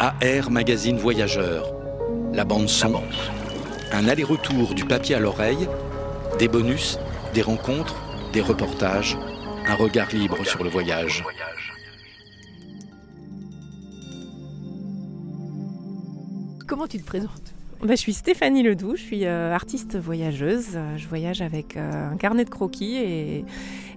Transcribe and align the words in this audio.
AR 0.00 0.52
Magazine 0.52 0.96
Voyageur. 0.96 1.74
La 2.32 2.44
bande 2.44 2.68
son. 2.68 3.02
Un 3.90 4.06
aller-retour 4.06 4.74
du 4.74 4.84
papier 4.84 5.16
à 5.16 5.18
l'oreille. 5.18 5.68
Des 6.38 6.46
bonus, 6.46 7.00
des 7.34 7.42
rencontres, 7.42 7.96
des 8.32 8.40
reportages. 8.40 9.18
Un 9.66 9.74
regard 9.74 10.10
libre 10.10 10.46
sur 10.46 10.62
le 10.62 10.70
voyage. 10.70 11.24
Comment 16.68 16.86
tu 16.86 16.98
te 16.98 17.04
présentes? 17.04 17.57
Bah, 17.80 17.94
je 17.94 18.00
suis 18.00 18.12
Stéphanie 18.12 18.64
Ledoux, 18.64 18.96
je 18.96 19.02
suis 19.02 19.24
euh, 19.24 19.54
artiste 19.54 19.96
voyageuse. 19.96 20.76
Je 20.96 21.06
voyage 21.06 21.42
avec 21.42 21.76
euh, 21.76 22.10
un 22.10 22.16
carnet 22.16 22.44
de 22.44 22.50
croquis 22.50 22.96
et, 22.96 23.44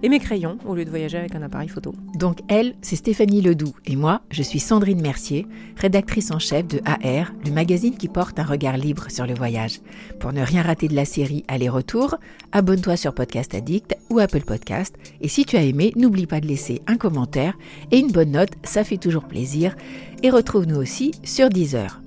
et 0.04 0.08
mes 0.08 0.20
crayons 0.20 0.56
au 0.64 0.76
lieu 0.76 0.84
de 0.84 0.90
voyager 0.90 1.18
avec 1.18 1.34
un 1.34 1.42
appareil 1.42 1.68
photo. 1.68 1.92
Donc 2.14 2.38
elle, 2.46 2.76
c'est 2.80 2.94
Stéphanie 2.94 3.40
Ledoux 3.40 3.74
et 3.86 3.96
moi, 3.96 4.22
je 4.30 4.44
suis 4.44 4.60
Sandrine 4.60 5.02
Mercier, 5.02 5.48
rédactrice 5.76 6.30
en 6.30 6.38
chef 6.38 6.68
de 6.68 6.80
AR, 6.84 7.32
le 7.44 7.50
magazine 7.50 7.96
qui 7.96 8.06
porte 8.06 8.38
un 8.38 8.44
regard 8.44 8.76
libre 8.76 9.10
sur 9.10 9.26
le 9.26 9.34
voyage. 9.34 9.80
Pour 10.20 10.32
ne 10.32 10.42
rien 10.42 10.62
rater 10.62 10.86
de 10.86 10.94
la 10.94 11.04
série 11.04 11.44
Aller-retour, 11.48 12.18
abonne-toi 12.52 12.96
sur 12.96 13.14
Podcast 13.14 13.52
Addict 13.52 13.96
ou 14.10 14.20
Apple 14.20 14.42
Podcast 14.42 14.94
et 15.20 15.28
si 15.28 15.44
tu 15.44 15.56
as 15.56 15.62
aimé, 15.62 15.92
n'oublie 15.96 16.26
pas 16.26 16.40
de 16.40 16.46
laisser 16.46 16.82
un 16.86 16.96
commentaire 16.96 17.58
et 17.90 17.98
une 17.98 18.12
bonne 18.12 18.30
note, 18.30 18.52
ça 18.62 18.84
fait 18.84 18.96
toujours 18.96 19.24
plaisir. 19.24 19.74
Et 20.22 20.30
retrouve-nous 20.30 20.76
aussi 20.76 21.10
sur 21.24 21.48
Deezer. 21.48 22.01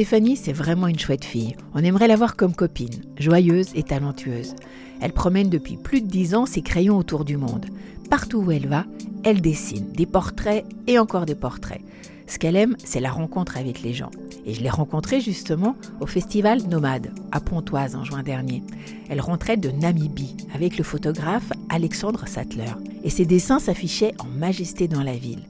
Stéphanie, 0.00 0.36
c'est 0.36 0.54
vraiment 0.54 0.86
une 0.86 0.98
chouette 0.98 1.26
fille. 1.26 1.56
On 1.74 1.84
aimerait 1.84 2.08
la 2.08 2.16
voir 2.16 2.34
comme 2.34 2.54
copine, 2.54 3.02
joyeuse 3.18 3.68
et 3.74 3.82
talentueuse. 3.82 4.54
Elle 5.02 5.12
promène 5.12 5.50
depuis 5.50 5.76
plus 5.76 6.00
de 6.00 6.06
dix 6.06 6.34
ans 6.34 6.46
ses 6.46 6.62
crayons 6.62 6.96
autour 6.96 7.26
du 7.26 7.36
monde. 7.36 7.66
Partout 8.08 8.38
où 8.38 8.50
elle 8.50 8.66
va, 8.66 8.86
elle 9.24 9.42
dessine 9.42 9.92
des 9.92 10.06
portraits 10.06 10.64
et 10.86 10.98
encore 10.98 11.26
des 11.26 11.34
portraits. 11.34 11.82
Ce 12.26 12.38
qu'elle 12.38 12.56
aime, 12.56 12.76
c'est 12.82 13.00
la 13.00 13.10
rencontre 13.10 13.58
avec 13.58 13.82
les 13.82 13.92
gens. 13.92 14.10
Et 14.46 14.54
je 14.54 14.62
l'ai 14.62 14.70
rencontrée 14.70 15.20
justement 15.20 15.76
au 16.00 16.06
festival 16.06 16.62
Nomade, 16.62 17.12
à 17.30 17.40
Pontoise 17.40 17.94
en 17.94 18.02
juin 18.02 18.22
dernier. 18.22 18.62
Elle 19.10 19.20
rentrait 19.20 19.58
de 19.58 19.70
Namibie 19.70 20.38
avec 20.54 20.78
le 20.78 20.84
photographe 20.84 21.52
Alexandre 21.68 22.26
Sattler. 22.26 22.72
Et 23.04 23.10
ses 23.10 23.26
dessins 23.26 23.58
s'affichaient 23.58 24.14
en 24.18 24.28
majesté 24.38 24.88
dans 24.88 25.02
la 25.02 25.16
ville. 25.16 25.44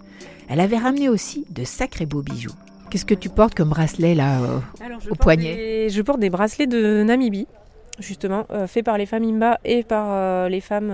Elle 0.49 0.59
avait 0.59 0.77
ramené 0.77 1.09
aussi 1.09 1.47
de 1.51 1.63
sacrés 1.63 2.05
beaux 2.05 2.23
bijoux. 2.23 2.51
Qu'est-ce 2.91 3.05
que 3.05 3.15
tu 3.15 3.29
portes 3.29 3.55
comme 3.55 3.69
bracelet 3.71 4.15
là 4.15 4.41
euh, 4.43 4.59
Alors, 4.85 4.99
au 5.05 5.09
porte 5.11 5.21
poignet 5.21 5.55
des- 5.55 5.91
Je 5.91 6.03
porte 6.03 6.19
des 6.21 6.31
bracelets 6.31 6.67
de 6.67 7.03
Namibie, 7.05 7.47
justement, 8.01 8.47
euh, 8.51 8.67
faits 8.67 8.85
par 8.85 8.99
les 8.99 9.07
femmes 9.07 9.23
Imba 9.25 9.59
et 9.65 9.85
par 9.85 10.07
euh, 10.11 10.49
les 10.49 10.61
femmes. 10.61 10.91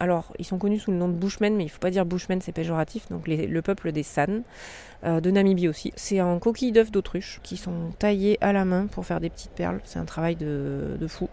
alors, 0.00 0.32
ils 0.38 0.44
sont 0.44 0.58
connus 0.58 0.80
sous 0.80 0.90
le 0.90 0.96
nom 0.96 1.08
de 1.08 1.14
Bushmen, 1.14 1.54
mais 1.56 1.64
il 1.64 1.68
faut 1.68 1.78
pas 1.78 1.90
dire 1.90 2.04
Bushmen, 2.04 2.40
c'est 2.40 2.52
péjoratif. 2.52 3.08
Donc, 3.10 3.28
les- 3.28 3.46
le 3.46 3.62
peuple 3.62 3.92
des 3.92 4.02
San, 4.02 4.42
de 5.04 5.30
Namibie 5.30 5.68
aussi. 5.68 5.92
C'est 5.96 6.20
en 6.20 6.38
coquilles 6.38 6.72
d'œufs 6.72 6.90
d'autruche 6.90 7.40
qui 7.42 7.56
sont 7.56 7.90
taillées 7.98 8.36
à 8.42 8.52
la 8.52 8.64
main 8.66 8.86
pour 8.86 9.06
faire 9.06 9.20
des 9.20 9.30
petites 9.30 9.52
perles. 9.52 9.80
C'est 9.84 9.98
un 9.98 10.04
travail 10.04 10.36
de, 10.36 10.96
de 11.00 11.06
fou. 11.06 11.28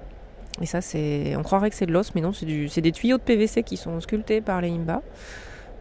Et 0.62 0.66
ça, 0.66 0.80
c'est, 0.82 1.36
on 1.36 1.44
croirait 1.44 1.70
que 1.70 1.76
c'est 1.76 1.86
de 1.86 1.92
l'os, 1.92 2.16
mais 2.16 2.22
non, 2.22 2.32
c'est, 2.32 2.46
du, 2.46 2.68
c'est 2.70 2.82
des 2.82 2.92
tuyaux 2.94 3.18
de 3.18 3.24
PVC 3.24 3.64
qui 3.64 3.76
sont 3.76 4.00
sculptés 4.00 4.40
par 4.42 4.62
les 4.62 4.70
Imba. 4.70 5.02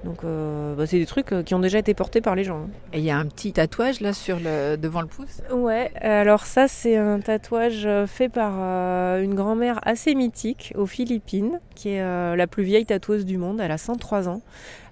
Donc, 0.04 0.22
euh, 0.24 0.74
bah, 0.76 0.86
c'est 0.86 0.98
des 0.98 1.06
trucs 1.06 1.32
euh, 1.32 1.42
qui 1.42 1.54
ont 1.54 1.58
déjà 1.58 1.78
été 1.78 1.92
portés 1.94 2.20
par 2.20 2.36
les 2.36 2.44
gens. 2.44 2.58
hein. 2.58 2.68
Et 2.92 2.98
il 2.98 3.04
y 3.04 3.10
a 3.10 3.16
un 3.18 3.26
petit 3.26 3.52
tatouage 3.52 4.00
là 4.00 4.12
sur 4.12 4.38
le 4.38 4.76
devant 4.76 5.00
le 5.00 5.08
pouce? 5.08 5.40
Ouais, 5.50 5.90
alors 6.00 6.44
ça 6.46 6.68
c'est 6.68 6.96
un 6.96 7.18
tatouage 7.18 7.84
euh, 7.86 8.06
fait 8.06 8.28
par 8.28 8.52
euh, 8.56 9.22
une 9.22 9.34
grand-mère 9.34 9.80
assez 9.84 10.14
mythique 10.14 10.72
aux 10.76 10.86
Philippines, 10.86 11.58
qui 11.74 11.90
est 11.90 12.02
euh, 12.02 12.36
la 12.36 12.46
plus 12.46 12.62
vieille 12.62 12.86
tatoueuse 12.86 13.24
du 13.24 13.36
monde, 13.38 13.60
elle 13.60 13.72
a 13.72 13.78
103 13.78 14.28
ans. 14.28 14.42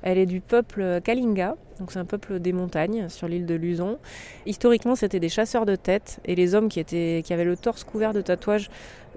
Elle 0.03 0.19
est 0.19 0.27
du 0.27 0.41
peuple 0.41 1.01
Kalinga, 1.05 1.55
donc 1.79 1.93
c'est 1.93 1.99
un 1.99 2.05
peuple 2.05 2.41
des 2.41 2.53
montagnes 2.53 3.09
sur 3.09 3.29
l'île 3.29 3.47
de 3.47 3.55
Luzon. 3.55 3.99
Historiquement 4.47 4.97
c'était 4.97 5.21
des 5.21 5.29
chasseurs 5.29 5.65
de 5.65 5.77
têtes 5.77 6.19
et 6.25 6.35
les 6.35 6.55
hommes 6.55 6.69
qui, 6.69 6.81
étaient, 6.81 7.23
qui 7.25 7.33
avaient 7.33 7.45
le 7.45 7.57
torse 7.57 7.85
couvert 7.85 8.13
de 8.13 8.21
tatouages 8.21 8.69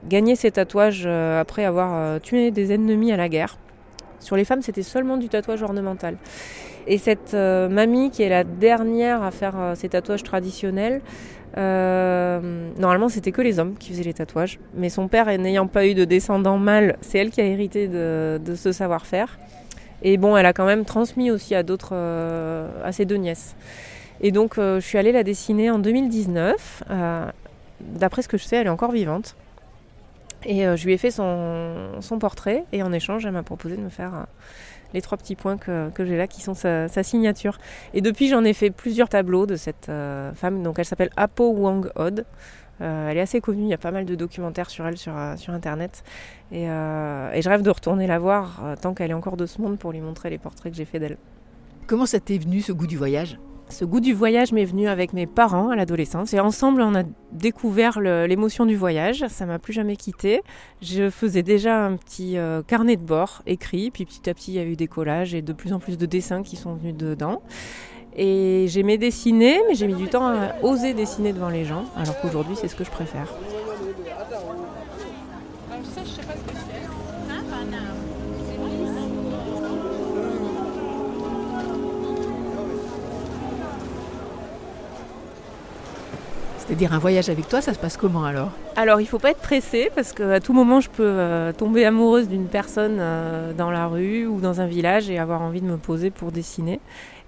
gagnaient 0.08 0.36
ces 0.36 0.52
tatouages 0.52 1.08
après 1.08 1.66
avoir 1.66 2.22
tué 2.22 2.52
des 2.52 2.72
ennemis 2.72 3.12
à 3.12 3.18
la 3.18 3.28
guerre. 3.30 3.58
Sur 4.20 4.36
les 4.36 4.46
femmes 4.46 4.62
c'était 4.62 4.84
seulement 4.84 5.18
du 5.18 5.30
tatouage 5.30 5.64
ornemental. 5.64 6.18
Et 6.88 6.98
cette 6.98 7.34
euh, 7.34 7.68
mamie 7.68 8.12
qui 8.12 8.24
est 8.24 8.30
la 8.30 8.44
dernière 8.44 9.22
à 9.24 9.32
faire 9.32 9.56
euh, 9.58 9.76
ces 9.76 9.90
tatouages 9.90 10.24
traditionnels, 10.24 11.02
euh, 11.58 12.70
normalement 12.78 13.10
c'était 13.10 13.32
que 13.32 13.42
les 13.42 13.60
hommes 13.60 13.76
qui 13.78 13.92
faisaient 13.92 14.04
les 14.04 14.14
tatouages. 14.14 14.60
Mais 14.74 14.90
son 14.90 15.08
père 15.08 15.26
n'ayant 15.38 15.68
pas 15.68 15.86
eu 15.86 15.94
de 15.94 16.06
descendant 16.06 16.58
mâle, 16.58 16.98
c'est 17.02 17.18
elle 17.18 17.32
qui 17.32 17.42
a 17.42 17.46
hérité 17.46 17.88
de, 17.88 18.40
de 18.44 18.56
ce 18.56 18.72
savoir-faire. 18.72 19.38
Et 20.04 20.18
bon, 20.18 20.38
elle 20.38 20.46
a 20.46 20.54
quand 20.54 20.66
même 20.66 20.86
transmis 20.86 21.32
aussi 21.32 21.56
à 21.56 21.64
d'autres, 21.64 21.92
euh, 21.94 22.70
à 22.84 22.92
ses 22.92 23.06
deux 23.06 23.16
nièces. 23.16 23.56
Et 24.22 24.32
donc 24.32 24.58
euh, 24.58 24.80
je 24.80 24.86
suis 24.86 24.98
allée 24.98 25.12
la 25.12 25.24
dessiner 25.24 25.70
en 25.70 25.80
2019. 25.80 26.84
Euh, 26.90 27.26
D'après 27.80 28.24
ce 28.24 28.28
que 28.28 28.40
je 28.40 28.44
sais, 28.44 28.56
elle 28.56 28.66
est 28.66 28.72
encore 28.72 28.92
vivante. 28.92 29.36
Et 30.46 30.66
euh, 30.66 30.76
je 30.76 30.86
lui 30.86 30.94
ai 30.94 30.98
fait 30.98 31.12
son, 31.12 32.02
son 32.02 32.20
portrait 32.20 32.66
et 32.72 32.84
en 32.84 32.92
échange, 32.92 33.26
elle 33.26 33.32
m'a 33.32 33.44
proposé 33.44 33.76
de 33.76 33.82
me 33.82 33.90
faire 33.90 34.14
euh, 34.14 34.24
les 34.94 35.02
trois 35.02 35.18
petits 35.18 35.36
points 35.36 35.58
que, 35.58 35.90
que 35.90 36.06
j'ai 36.06 36.18
là 36.18 36.28
qui 36.28 36.42
sont 36.42 36.54
sa, 36.54 36.88
signature. 37.04 37.58
Et 37.94 38.02
depuis, 38.02 38.30
j'en 38.30 38.44
ai 38.44 38.54
fait 38.54 38.70
plusieurs 38.70 39.10
tableaux 39.10 39.46
de 39.46 39.56
cette 39.56 39.90
euh, 39.90 40.34
femme. 40.34 40.64
Donc, 40.64 40.80
elle 40.80 40.86
s'appelle 40.86 41.10
Apo 41.18 41.52
Wang 41.52 41.90
Od. 41.96 42.26
Elle 42.80 43.18
est 43.18 43.22
assez 43.22 43.42
connue, 43.42 43.64
il 43.64 43.70
y 43.70 43.74
a 43.74 43.80
pas 43.80 43.90
mal 43.90 44.06
de 44.06 44.14
documentaires 44.14 44.70
sur 44.70 44.86
elle 44.86 45.00
sur, 45.00 45.14
sur 45.36 45.52
internet. 45.52 46.04
Et, 46.52 46.66
et 46.66 47.42
je 47.42 47.50
rêve 47.50 47.64
de 47.64 47.72
retourner 47.72 48.06
la 48.06 48.20
voir 48.20 48.62
tant 48.80 48.94
qu'elle 48.94 49.10
est 49.10 49.16
encore 49.16 49.36
de 49.36 49.48
ce 49.48 49.60
monde 49.60 49.80
pour 49.80 49.94
lui 49.94 50.00
montrer 50.00 50.30
les 50.30 50.38
portraits 50.38 50.72
que 50.72 50.78
j'ai 50.78 50.86
fait 50.86 51.00
d'elle. 51.00 51.18
Comment 51.88 52.06
ça 52.06 52.20
t'est 52.20 52.38
venu 52.38 52.62
ce 52.62 52.72
goût 52.72 52.86
du 52.86 52.96
voyage? 52.96 53.40
Ce 53.70 53.84
goût 53.84 54.00
du 54.00 54.14
voyage 54.14 54.54
m'est 54.54 54.66
venu 54.66 54.88
avec 54.88 55.12
mes 55.12 55.28
parents 55.28 55.70
à 55.70 55.76
l'adolescence 55.76 56.34
et 56.34 56.40
ensemble 56.40 56.82
on 56.82 56.96
a 56.96 57.04
découvert 57.34 58.00
l'émotion 58.00 58.66
du 58.66 58.78
voyage. 58.78 59.26
Ça 59.28 59.46
m'a 59.46 59.60
plus 59.60 59.74
jamais 59.74 59.98
quitté. 59.98 60.42
Je 60.82 61.10
faisais 61.10 61.44
déjà 61.44 61.86
un 61.86 61.98
petit 61.98 62.38
euh, 62.38 62.62
carnet 62.64 62.96
de 62.96 63.02
bord 63.02 63.42
écrit, 63.46 63.92
puis 63.92 64.06
petit 64.06 64.30
à 64.30 64.34
petit 64.34 64.54
il 64.54 64.56
y 64.56 64.60
a 64.60 64.64
eu 64.64 64.78
des 64.78 64.88
collages 64.88 65.34
et 65.34 65.42
de 65.42 65.52
plus 65.52 65.74
en 65.74 65.80
plus 65.80 65.98
de 65.98 66.06
dessins 66.06 66.44
qui 66.44 66.56
sont 66.56 66.76
venus 66.76 66.96
dedans. 66.96 67.42
Et 68.16 68.66
j'aimais 68.70 68.98
dessiner, 68.98 69.60
mais 69.68 69.76
j'ai 69.76 69.88
mis 69.88 69.96
du 69.96 70.08
temps 70.08 70.28
à 70.28 70.56
oser 70.64 70.94
dessiner 70.94 71.34
devant 71.34 71.50
les 71.50 71.66
gens, 71.66 71.84
alors 71.96 72.20
qu'aujourd'hui 72.20 72.56
c'est 72.56 72.68
ce 72.68 72.76
que 72.76 72.84
je 72.84 72.90
préfère. 72.90 73.28
C'est-à-dire 86.68 86.92
un 86.92 87.00
voyage 87.00 87.30
avec 87.30 87.48
toi, 87.48 87.62
ça 87.62 87.74
se 87.74 87.80
passe 87.80 87.96
comment 87.96 88.26
alors 88.26 88.52
Alors, 88.76 89.00
il 89.00 89.08
faut 89.08 89.20
pas 89.20 89.32
être 89.32 89.40
pressé 89.40 89.90
parce 89.96 90.12
qu'à 90.12 90.42
tout 90.42 90.52
moment, 90.52 90.82
je 90.82 90.90
peux 90.90 91.04
euh, 91.04 91.54
tomber 91.54 91.86
amoureuse 91.86 92.28
d'une 92.28 92.48
personne 92.48 92.98
euh, 93.00 93.54
dans 93.54 93.72
la 93.72 93.88
rue 93.88 94.28
ou 94.28 94.42
dans 94.42 94.60
un 94.60 94.68
village 94.68 95.10
et 95.10 95.18
avoir 95.18 95.42
envie 95.42 95.62
de 95.62 95.66
me 95.66 95.78
poser 95.78 96.12
pour 96.12 96.34
dessiner. 96.34 96.82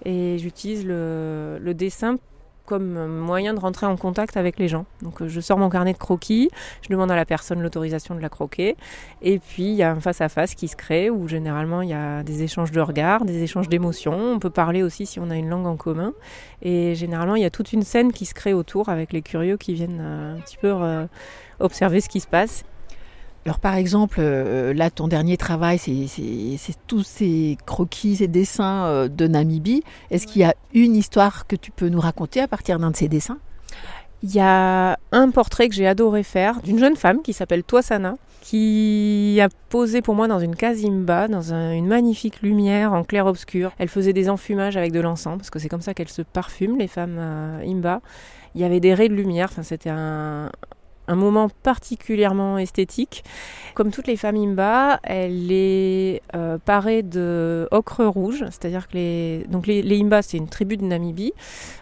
Et 0.04 0.38
j'utilise 0.40 0.86
le, 0.86 1.58
le 1.58 1.74
dessin 1.74 2.18
comme 2.70 3.08
moyen 3.08 3.56
de 3.56 3.60
rentrer 3.60 3.88
en 3.88 3.98
contact 3.98 4.38
avec 4.38 4.60
les 4.60 4.68
gens. 4.68 4.86
Donc, 5.02 5.24
euh, 5.24 5.28
je 5.28 5.42
sors 5.42 5.58
mon 5.58 5.70
carnet 5.70 5.94
de 5.94 5.98
croquis, 5.98 6.52
je 6.84 6.90
demande 6.90 7.10
à 7.10 7.16
la 7.16 7.26
personne 7.26 7.64
l'autorisation 7.64 8.14
de 8.14 8.22
la 8.22 8.30
croquer. 8.30 8.78
Et 9.24 9.40
puis, 9.40 9.64
il 9.64 9.74
y 9.74 9.82
a 9.82 9.92
un 9.92 10.00
face-à-face 10.00 10.54
qui 10.54 10.68
se 10.68 10.76
crée 10.76 11.10
où 11.10 11.28
généralement, 11.28 11.82
il 11.82 11.90
y 11.90 11.94
a 11.94 12.22
des 12.22 12.44
échanges 12.44 12.72
de 12.72 12.80
regards, 12.80 13.26
des 13.26 13.42
échanges 13.42 13.70
d'émotions. 13.70 14.14
On 14.14 14.38
peut 14.38 14.52
parler 14.52 14.84
aussi 14.84 15.08
si 15.08 15.20
on 15.20 15.32
a 15.32 15.36
une 15.36 15.50
langue 15.50 15.66
en 15.66 15.78
commun. 15.78 16.14
Et 16.62 16.94
généralement, 16.94 17.36
il 17.36 17.42
y 17.42 17.46
a 17.46 17.50
toute 17.50 17.74
une 17.74 17.82
scène 17.82 18.14
qui 18.14 18.28
se 18.28 18.36
crée 18.36 18.54
autour 18.54 18.90
avec 18.90 19.14
les 19.14 19.24
curieux 19.24 19.58
qui 19.58 19.74
viennent 19.74 20.02
euh, 20.02 20.36
un 20.36 20.40
petit 20.42 20.58
peu 20.58 20.72
euh, 20.72 21.08
observer 21.60 22.02
ce 22.02 22.10
qui 22.10 22.20
se 22.20 22.28
passe. 22.28 22.64
Alors 23.46 23.60
par 23.60 23.76
exemple, 23.76 24.18
euh, 24.20 24.74
là 24.74 24.90
ton 24.90 25.08
dernier 25.08 25.38
travail, 25.38 25.78
c'est 25.80 26.08
tous 26.88 27.04
ces 27.04 27.58
croquis, 27.66 28.18
ces 28.18 28.28
dessins 28.28 28.86
euh, 28.86 29.08
de 29.08 29.28
Namibie. 29.28 29.84
Est-ce 30.12 30.28
qu'il 30.28 30.42
y 30.42 30.46
a 30.46 30.54
une 30.74 30.96
histoire 30.96 31.48
que 31.48 31.56
tu 31.56 31.72
peux 31.72 31.90
nous 31.90 32.00
raconter 32.00 32.42
à 32.42 32.48
partir 32.48 32.80
d'un 32.80 32.92
de 32.92 32.96
ces 32.96 33.08
dessins? 33.08 33.38
Il 34.22 34.36
y 34.36 34.42
a 34.42 35.00
un 35.14 35.30
portrait 35.32 35.70
que 35.70 35.76
j'ai 35.76 35.88
adoré 35.88 36.24
faire 36.24 36.62
d'une 36.62 36.78
jeune 36.78 36.98
femme 36.98 37.22
qui 37.22 37.32
s'appelle 37.32 37.64
Toisana, 37.64 38.16
qui 38.42 39.40
a 39.42 39.48
posé 39.70 40.02
pour 40.02 40.14
moi 40.14 40.28
dans 40.28 40.40
une 40.40 40.58
casimba, 40.58 41.30
dans 41.30 41.54
une 41.54 41.88
magnifique 41.88 42.42
lumière 42.42 42.92
en 42.92 43.06
clair-obscur. 43.06 43.72
Elle 43.78 43.88
faisait 43.88 44.12
des 44.12 44.30
enfumages 44.30 44.76
avec 44.76 44.92
de 44.92 45.00
l'encens, 45.00 45.38
parce 45.38 45.50
que 45.50 45.60
c'est 45.60 45.70
comme 45.70 45.82
ça 45.82 45.94
qu'elles 45.94 46.10
se 46.10 46.22
parfument, 46.22 46.78
les 46.78 46.88
femmes 46.88 47.18
euh, 47.18 47.64
imba. 47.66 48.02
Il 48.56 48.62
y 48.62 48.66
avait 48.66 48.82
des 48.82 48.94
raies 48.94 49.08
de 49.08 49.14
lumière, 49.14 49.52
c'était 49.64 49.90
un, 49.90 50.52
un 51.10 51.16
moment 51.16 51.50
particulièrement 51.64 52.58
esthétique. 52.58 53.24
Comme 53.74 53.92
toutes 53.92 54.08
les 54.08 54.16
femmes 54.16 54.36
Imba, 54.36 55.00
elle 55.04 55.52
est 55.52 56.22
euh, 56.36 56.58
parée 56.64 57.02
de 57.02 57.68
rouge, 57.72 58.46
c'est-à-dire 58.46 58.88
que 58.88 58.94
les, 58.94 59.46
donc 59.50 59.66
les, 59.68 60.00
Imba, 60.00 60.22
c'est 60.22 60.38
une 60.38 60.48
tribu 60.48 60.78
de 60.78 60.86
Namibie 60.86 61.34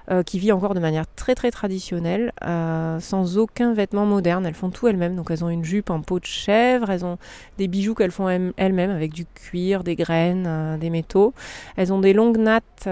euh, 0.09 0.24
qui 0.24 0.39
vit 0.39 0.51
encore 0.51 0.74
de 0.74 0.79
manière 0.79 1.06
très 1.15 1.35
très 1.35 1.51
traditionnelle, 1.51 2.31
euh, 2.45 3.00
sans 3.00 3.38
aucun 3.38 3.74
vêtement 3.74 4.06
moderne. 4.06 4.45
Elles 4.45 4.53
font 4.53 4.69
tout 4.69 4.88
elles-mêmes, 4.88 5.15
donc 5.15 5.30
elles 5.30 5.44
ont 5.44 5.50
une 5.50 5.65
jupe 5.65 5.89
en 5.89 6.01
peau 6.01 6.19
de 6.19 6.25
chèvre, 6.25 6.89
elles 6.89 7.03
ont 7.03 7.18
des 7.57 7.68
bijoux 7.68 7.95
qu'elles 7.95 8.12
font 8.12 8.30
elles-mêmes 8.30 8.91
avec 8.91 9.12
du 9.12 9.25
cuir, 9.25 9.83
des 9.83 9.95
graines, 9.95 10.77
des 10.80 10.89
métaux. 10.89 11.33
Elles 11.75 11.91
ont 11.91 12.00
des 12.00 12.13
longues 12.13 12.38
nattes 12.38 12.88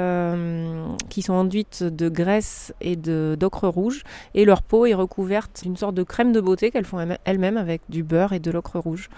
qui 1.10 1.22
sont 1.22 1.34
enduites 1.34 1.84
de 1.84 2.10
graisse 2.10 2.74
et 2.82 2.98
d'ocre 2.98 3.68
rouge, 3.70 4.04
et 4.34 4.44
leur 4.44 4.62
peau 4.62 4.86
est 4.86 4.94
recouverte 4.94 5.62
d'une 5.64 5.78
sorte 5.78 5.96
de 5.96 6.04
crème 6.04 6.25
de 6.32 6.42
beauté 6.42 6.72
qu'elles 6.72 6.86
font 6.86 7.06
elles-mêmes 7.24 7.58
avec 7.58 7.82
du 7.90 8.04
beurre 8.04 8.34
et 8.34 8.40
de 8.40 8.52
l'ocre 8.52 8.80
rouge. 8.80 9.10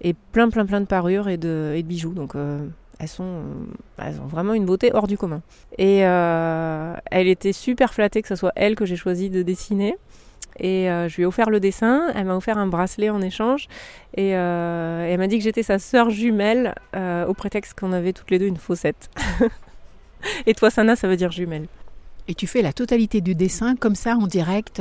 Et 0.00 0.14
plein, 0.14 0.50
plein, 0.50 0.66
plein 0.66 0.80
de 0.80 0.86
parures 0.86 1.28
et 1.28 1.36
de, 1.36 1.80
bijoux. 1.84 2.12
Donc 2.12 2.34
euh, 2.34 2.66
elles, 2.98 3.08
sont, 3.08 3.24
euh, 3.24 4.02
elles 4.02 4.20
ont 4.20 4.26
vraiment 4.26 4.54
une 4.54 4.66
beauté 4.66 4.90
hors 4.92 5.06
du 5.06 5.16
commun. 5.16 5.42
Et 5.78 6.06
euh, 6.06 6.94
elle 7.10 7.28
était 7.28 7.52
super 7.52 7.94
flattée 7.94 8.22
que 8.22 8.28
ce 8.28 8.36
soit 8.36 8.52
elle 8.56 8.74
que 8.74 8.84
j'ai 8.84 8.96
choisi 8.96 9.30
de 9.30 9.42
dessiner. 9.42 9.96
Et 10.58 10.86
je 10.86 11.14
lui 11.16 11.24
ai 11.24 11.26
offert 11.26 11.50
le 11.50 11.60
dessin, 11.60 12.10
elle 12.14 12.24
m'a 12.24 12.34
offert 12.34 12.56
un 12.56 12.66
bracelet 12.66 13.10
en 13.10 13.20
échange, 13.20 13.68
et, 14.16 14.28
elle 14.30 15.18
m'a 15.18 15.26
dit 15.26 15.36
que 15.36 15.44
j'étais 15.44 15.62
sa 15.62 15.78
sœur 15.78 16.08
jumelle, 16.08 16.74
au 16.94 17.34
prétexte 17.34 17.78
qu'on 17.78 17.92
avait 17.92 18.14
toutes 18.14 18.30
les 18.30 18.38
deux 18.38 18.46
une 18.46 18.56
faussette. 18.56 19.10
et 20.46 20.54
toi, 20.54 20.70
Sana, 20.70 20.96
ça 20.96 21.08
veut 21.08 21.18
dire 21.18 21.30
jumelle. 21.30 21.66
Et 22.26 22.34
tu 22.34 22.46
fais 22.46 22.62
la 22.62 22.72
totalité 22.72 23.20
du 23.20 23.34
dessin 23.34 23.76
comme 23.76 23.94
ça 23.94 24.16
en 24.16 24.26
direct 24.26 24.80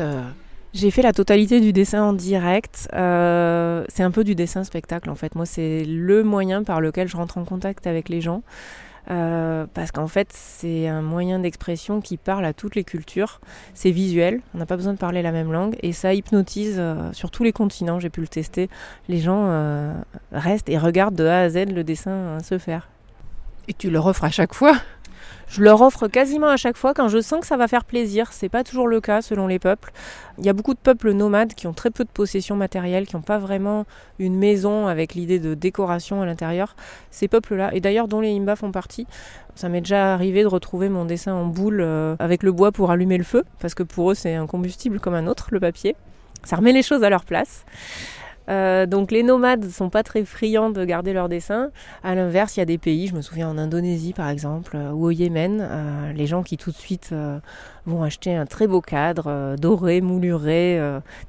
j'ai 0.75 0.91
fait 0.91 1.01
la 1.01 1.13
totalité 1.13 1.61
du 1.61 1.71
dessin 1.71 2.03
en 2.03 2.13
direct. 2.13 2.89
Euh, 2.93 3.85
c'est 3.87 4.03
un 4.03 4.11
peu 4.11 4.25
du 4.25 4.35
dessin 4.35 4.65
spectacle 4.65 5.09
en 5.09 5.15
fait. 5.15 5.33
Moi, 5.33 5.45
c'est 5.45 5.85
le 5.85 6.23
moyen 6.23 6.63
par 6.63 6.81
lequel 6.81 7.07
je 7.07 7.15
rentre 7.15 7.37
en 7.37 7.45
contact 7.45 7.87
avec 7.87 8.09
les 8.09 8.19
gens. 8.19 8.43
Euh, 9.09 9.67
parce 9.73 9.91
qu'en 9.91 10.07
fait, 10.07 10.29
c'est 10.33 10.87
un 10.87 11.01
moyen 11.01 11.39
d'expression 11.39 12.01
qui 12.01 12.17
parle 12.17 12.43
à 12.43 12.53
toutes 12.53 12.75
les 12.75 12.83
cultures. 12.83 13.39
C'est 13.73 13.91
visuel, 13.91 14.41
on 14.53 14.57
n'a 14.57 14.65
pas 14.65 14.75
besoin 14.75 14.93
de 14.93 14.97
parler 14.97 15.21
la 15.21 15.31
même 15.31 15.51
langue 15.51 15.77
et 15.81 15.93
ça 15.93 16.13
hypnotise 16.13 16.75
euh, 16.77 17.13
sur 17.13 17.31
tous 17.31 17.43
les 17.43 17.53
continents. 17.53 17.99
J'ai 17.99 18.09
pu 18.09 18.19
le 18.19 18.27
tester. 18.27 18.69
Les 19.07 19.19
gens 19.19 19.95
restent 20.33 20.69
et 20.69 20.77
regardent 20.77 21.15
de 21.15 21.25
A 21.25 21.39
à 21.39 21.49
Z 21.49 21.71
le 21.71 21.83
dessin 21.85 22.39
se 22.43 22.57
faire. 22.57 22.89
Et 23.69 23.73
tu 23.73 23.89
leur 23.89 24.05
offres 24.07 24.25
à 24.25 24.31
chaque 24.31 24.53
fois? 24.53 24.75
Je 25.47 25.61
leur 25.61 25.81
offre 25.81 26.07
quasiment 26.07 26.47
à 26.47 26.57
chaque 26.57 26.77
fois 26.77 26.93
quand 26.93 27.07
je 27.07 27.21
sens 27.21 27.39
que 27.41 27.47
ça 27.47 27.57
va 27.57 27.67
faire 27.67 27.85
plaisir. 27.85 28.31
C'est 28.31 28.49
pas 28.49 28.63
toujours 28.63 28.87
le 28.87 28.99
cas 29.01 29.21
selon 29.21 29.47
les 29.47 29.59
peuples. 29.59 29.91
Il 30.37 30.45
y 30.45 30.49
a 30.49 30.53
beaucoup 30.53 30.73
de 30.73 30.79
peuples 30.79 31.11
nomades 31.11 31.53
qui 31.53 31.67
ont 31.67 31.73
très 31.73 31.91
peu 31.91 32.03
de 32.03 32.09
possessions 32.09 32.55
matérielles, 32.55 33.07
qui 33.07 33.15
n'ont 33.15 33.21
pas 33.21 33.37
vraiment 33.37 33.85
une 34.19 34.35
maison 34.35 34.87
avec 34.87 35.13
l'idée 35.13 35.39
de 35.39 35.53
décoration 35.53 36.21
à 36.21 36.25
l'intérieur. 36.25 36.75
Ces 37.11 37.27
peuples-là, 37.27 37.73
et 37.73 37.79
d'ailleurs 37.79 38.07
dont 38.07 38.21
les 38.21 38.35
Imba 38.35 38.55
font 38.55 38.71
partie, 38.71 39.07
ça 39.55 39.69
m'est 39.69 39.81
déjà 39.81 40.13
arrivé 40.13 40.41
de 40.41 40.47
retrouver 40.47 40.89
mon 40.89 41.05
dessin 41.05 41.33
en 41.33 41.45
boule 41.45 41.79
euh, 41.81 42.15
avec 42.19 42.43
le 42.43 42.51
bois 42.51 42.71
pour 42.71 42.91
allumer 42.91 43.17
le 43.17 43.23
feu, 43.23 43.43
parce 43.59 43.73
que 43.73 43.83
pour 43.83 44.11
eux 44.11 44.15
c'est 44.15 44.35
un 44.35 44.47
combustible 44.47 44.99
comme 44.99 45.13
un 45.13 45.27
autre, 45.27 45.47
le 45.51 45.59
papier. 45.59 45.95
Ça 46.43 46.57
remet 46.57 46.73
les 46.73 46.83
choses 46.83 47.03
à 47.03 47.09
leur 47.09 47.25
place. 47.25 47.65
Euh, 48.49 48.85
donc 48.85 49.11
les 49.11 49.23
nomades 49.23 49.69
sont 49.69 49.89
pas 49.89 50.03
très 50.03 50.23
friands 50.25 50.69
de 50.69 50.83
garder 50.85 51.13
leurs 51.13 51.29
dessins. 51.29 51.71
À 52.03 52.15
l'inverse, 52.15 52.57
il 52.57 52.59
y 52.59 52.63
a 52.63 52.65
des 52.65 52.77
pays, 52.77 53.07
je 53.07 53.15
me 53.15 53.21
souviens 53.21 53.49
en 53.49 53.57
Indonésie 53.57 54.13
par 54.13 54.29
exemple, 54.29 54.75
euh, 54.75 54.91
ou 54.91 55.05
au 55.05 55.11
Yémen, 55.11 55.59
euh, 55.61 56.13
les 56.13 56.27
gens 56.27 56.43
qui 56.43 56.57
tout 56.57 56.71
de 56.71 56.75
suite 56.75 57.13
vont 57.85 58.03
acheter 58.03 58.35
un 58.35 58.45
très 58.45 58.67
beau 58.67 58.81
cadre, 58.81 59.55
doré, 59.57 60.01
mouluré, 60.01 60.79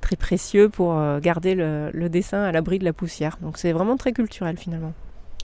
très 0.00 0.16
précieux 0.16 0.68
pour 0.68 0.98
garder 1.20 1.54
le, 1.54 2.08
dessin 2.08 2.42
à 2.42 2.52
l'abri 2.52 2.78
de 2.78 2.84
la 2.84 2.92
poussière. 2.92 3.38
Donc 3.42 3.58
c'est 3.58 3.72
vraiment 3.72 3.96
très 3.96 4.12
culturel 4.12 4.56
finalement. 4.56 4.92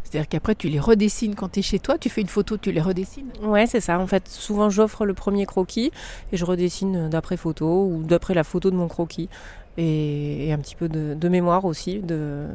C'est-à-dire 0.05 0.29
qu'après, 0.29 0.55
tu 0.55 0.69
les 0.69 0.79
redessines 0.79 1.35
quand 1.35 1.53
tu 1.53 1.61
es 1.61 1.63
chez 1.63 1.79
toi, 1.79 1.97
tu 1.97 2.11
fais 2.11 2.21
une 2.21 2.29
photo, 2.29 2.59
tu 2.59 2.71
les 2.71 2.83
redessines? 2.83 3.31
Ouais, 3.43 3.67
c'est 3.67 3.81
ça. 3.81 3.99
En 3.99 4.07
fait, 4.07 4.29
souvent, 4.29 4.69
j'offre 4.69 5.07
le 5.07 5.15
premier 5.15 5.47
croquis 5.47 5.91
et 6.33 6.37
je 6.37 6.45
redessine 6.45 7.09
d'après 7.09 7.39
photo 7.39 7.87
ou 7.87 8.03
d'après 8.03 8.35
la 8.35 8.45
photo 8.45 8.71
de 8.71 8.77
mon 8.77 8.89
croquis 8.89 9.31
et, 9.79 10.53
un 10.53 10.59
petit 10.59 10.77
peu 10.77 10.89
de, 10.89 11.29
mémoire 11.29 11.65
aussi, 11.65 12.01
de 12.01 12.49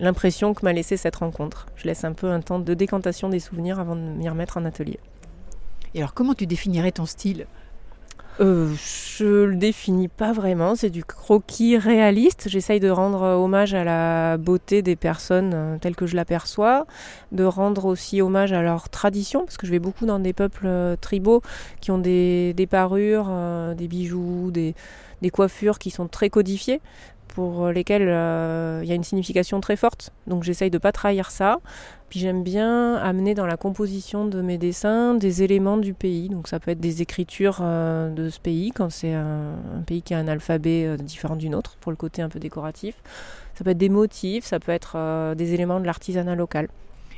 l'impression 0.00 0.54
que 0.54 0.64
m'a 0.64 0.72
laissé 0.72 0.96
cette 0.96 1.16
rencontre. 1.16 1.66
Je 1.76 1.86
laisse 1.86 2.04
un 2.04 2.12
peu 2.12 2.30
un 2.30 2.40
temps 2.40 2.58
de 2.58 2.74
décantation 2.74 3.28
des 3.28 3.40
souvenirs 3.40 3.78
avant 3.78 3.96
de 3.96 4.00
m'y 4.00 4.28
remettre 4.28 4.56
en 4.56 4.64
atelier. 4.64 4.98
Et 5.94 5.98
alors 5.98 6.14
comment 6.14 6.34
tu 6.34 6.46
définirais 6.46 6.92
ton 6.92 7.06
style? 7.06 7.46
Euh, 8.40 8.72
je 9.18 9.44
le 9.44 9.56
définis 9.56 10.08
pas 10.08 10.32
vraiment, 10.32 10.74
c'est 10.74 10.88
du 10.88 11.04
croquis 11.04 11.76
réaliste. 11.76 12.48
J'essaye 12.48 12.80
de 12.80 12.88
rendre 12.88 13.22
hommage 13.22 13.74
à 13.74 13.84
la 13.84 14.38
beauté 14.38 14.80
des 14.80 14.96
personnes 14.96 15.52
euh, 15.54 15.78
telles 15.78 15.94
que 15.94 16.06
je 16.06 16.16
l'aperçois, 16.16 16.86
de 17.30 17.44
rendre 17.44 17.84
aussi 17.84 18.22
hommage 18.22 18.52
à 18.52 18.62
leur 18.62 18.88
tradition, 18.88 19.44
parce 19.44 19.58
que 19.58 19.66
je 19.66 19.72
vais 19.72 19.78
beaucoup 19.78 20.06
dans 20.06 20.18
des 20.18 20.32
peuples 20.32 20.66
euh, 20.66 20.96
tribaux 20.98 21.42
qui 21.82 21.90
ont 21.90 21.98
des, 21.98 22.54
parures, 22.70 23.30
des 23.76 23.86
bijoux, 23.86 24.50
des, 24.50 24.74
des 25.22 25.30
coiffures 25.30 25.78
qui 25.78 25.90
sont 25.90 26.08
très 26.08 26.28
codifiées 26.28 26.80
pour 27.34 27.68
lesquelles 27.68 28.08
euh, 28.08 28.80
il 28.82 28.88
y 28.88 28.92
a 28.92 28.94
une 28.94 29.04
signification 29.04 29.60
très 29.60 29.76
forte. 29.76 30.12
Donc 30.26 30.42
j'essaye 30.42 30.70
de 30.70 30.78
pas 30.78 30.92
trahir 30.92 31.30
ça. 31.30 31.58
Puis 32.10 32.20
j'aime 32.20 32.42
bien 32.42 32.96
amener 32.96 33.34
dans 33.34 33.46
la 33.46 33.56
composition 33.56 34.26
de 34.26 34.42
mes 34.42 34.58
dessins 34.58 35.14
des 35.14 35.42
éléments 35.42 35.78
du 35.78 35.94
pays. 35.94 36.28
Donc 36.28 36.46
ça 36.46 36.60
peut 36.60 36.70
être 36.70 36.80
des 36.80 37.00
écritures 37.00 37.60
euh, 37.62 38.10
de 38.10 38.28
ce 38.28 38.38
pays 38.38 38.70
quand 38.70 38.90
c'est 38.90 39.14
un, 39.14 39.54
pays 39.86 40.02
qui 40.02 40.12
a 40.12 40.18
un 40.18 40.28
alphabet 40.28 40.84
euh, 40.84 40.96
différent 40.96 41.36
du 41.36 41.48
nôtre 41.48 41.76
pour 41.80 41.90
le 41.90 41.96
côté 41.96 42.20
un 42.20 42.28
peu 42.28 42.38
décoratif. 42.38 42.96
Ça 43.54 43.64
peut 43.64 43.70
être 43.70 43.78
des 43.78 43.88
motifs, 43.88 44.44
ça 44.44 44.60
peut 44.60 44.72
être 44.72 45.34
des 45.34 45.52
éléments 45.52 45.78
de 45.78 45.84
l'artisanat 45.84 46.34
local. 46.34 46.68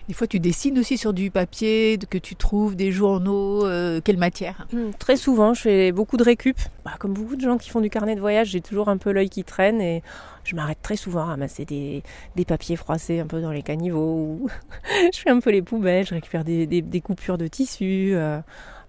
Des 0.09 0.13
fois, 0.13 0.27
tu 0.27 0.39
dessines 0.39 0.79
aussi 0.79 0.99
sur 0.99 1.15
du 1.15 1.31
papier 1.31 1.99
que 2.11 2.19
tu 2.19 2.37
trouves, 2.37 2.77
des 2.77 2.93
journaux, 2.93 3.65
euh, 3.65 4.03
quelle 4.05 4.19
matière? 4.19 4.67
Hmm, 4.73 4.91
Très 4.99 5.17
souvent, 5.17 5.55
je 5.55 5.63
fais 5.63 5.93
beaucoup 5.93 6.19
de 6.19 6.23
récup. 6.23 6.59
Bah, 6.85 6.93
comme 6.99 7.15
beaucoup 7.15 7.37
de 7.37 7.41
gens 7.41 7.57
qui 7.57 7.71
font 7.71 7.81
du 7.81 7.89
carnet 7.89 8.15
de 8.15 8.21
voyage, 8.21 8.49
j'ai 8.49 8.61
toujours 8.61 8.89
un 8.91 8.99
peu 8.99 9.13
l'œil 9.13 9.31
qui 9.31 9.45
traîne 9.45 9.81
et 9.81 10.03
je 10.45 10.55
m'arrête 10.57 10.83
très 10.83 10.97
souvent 10.97 11.21
à 11.21 11.25
ramasser 11.25 11.65
des, 11.65 12.03
papiers 12.47 12.77
froissés 12.77 13.19
un 13.21 13.27
peu 13.27 13.41
dans 13.41 13.51
les 13.51 13.63
caniveaux. 13.63 14.47
je 15.15 15.19
fais 15.19 15.31
un 15.31 15.41
peu 15.41 15.51
les 15.51 15.63
poubelles, 15.63 16.07
je 16.07 16.15
récupère 16.15 16.45
des, 16.45 17.01
coupures 17.03 17.39
de 17.39 17.47
tissu. 17.47 18.11
Euh, 18.15 18.41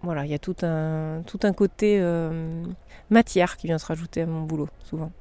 voilà, 0.04 0.26
il 0.26 0.32
y 0.32 0.36
a 0.36 0.40
tout 0.40 0.58
un, 0.64 1.22
tout 1.26 1.40
un 1.44 1.54
côté 1.54 1.98
euh, 2.02 2.62
matière 3.10 3.56
qui 3.56 3.68
vient 3.68 3.78
se 3.78 3.86
rajouter 3.86 4.24
à 4.24 4.26
mon 4.26 4.42
boulot, 4.42 4.68
souvent. 4.84 5.12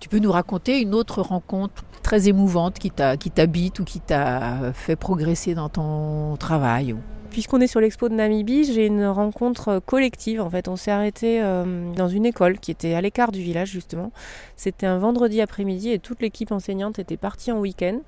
Tu 0.00 0.08
peux 0.08 0.18
nous 0.18 0.32
raconter 0.32 0.80
une 0.80 0.94
autre 0.94 1.22
rencontre 1.22 1.84
très 2.02 2.28
émouvante 2.28 2.78
qui 2.78 2.90
t'habite 2.90 3.80
ou 3.80 3.84
qui 3.84 4.00
t'a 4.00 4.72
fait 4.74 4.96
progresser 4.96 5.54
dans 5.54 5.68
ton 5.68 6.36
travail 6.36 6.94
Puisqu'on 7.34 7.60
est 7.60 7.66
sur 7.66 7.80
l'expo 7.80 8.08
de 8.08 8.14
Namibie, 8.14 8.62
j'ai 8.62 8.86
une 8.86 9.06
rencontre 9.06 9.80
collective. 9.84 10.40
En 10.40 10.48
fait, 10.48 10.68
on 10.68 10.76
s'est 10.76 10.92
arrêté 10.92 11.42
euh, 11.42 11.92
dans 11.96 12.06
une 12.06 12.26
école 12.26 12.60
qui 12.60 12.70
était 12.70 12.94
à 12.94 13.00
l'écart 13.00 13.32
du 13.32 13.42
village 13.42 13.70
justement. 13.70 14.12
C'était 14.54 14.86
un 14.86 14.98
vendredi 14.98 15.40
après-midi 15.40 15.90
et 15.90 15.98
toute 15.98 16.22
l'équipe 16.22 16.52
enseignante 16.52 17.00
était 17.00 17.16
partie 17.16 17.50
en 17.50 17.58
week-end. 17.58 17.98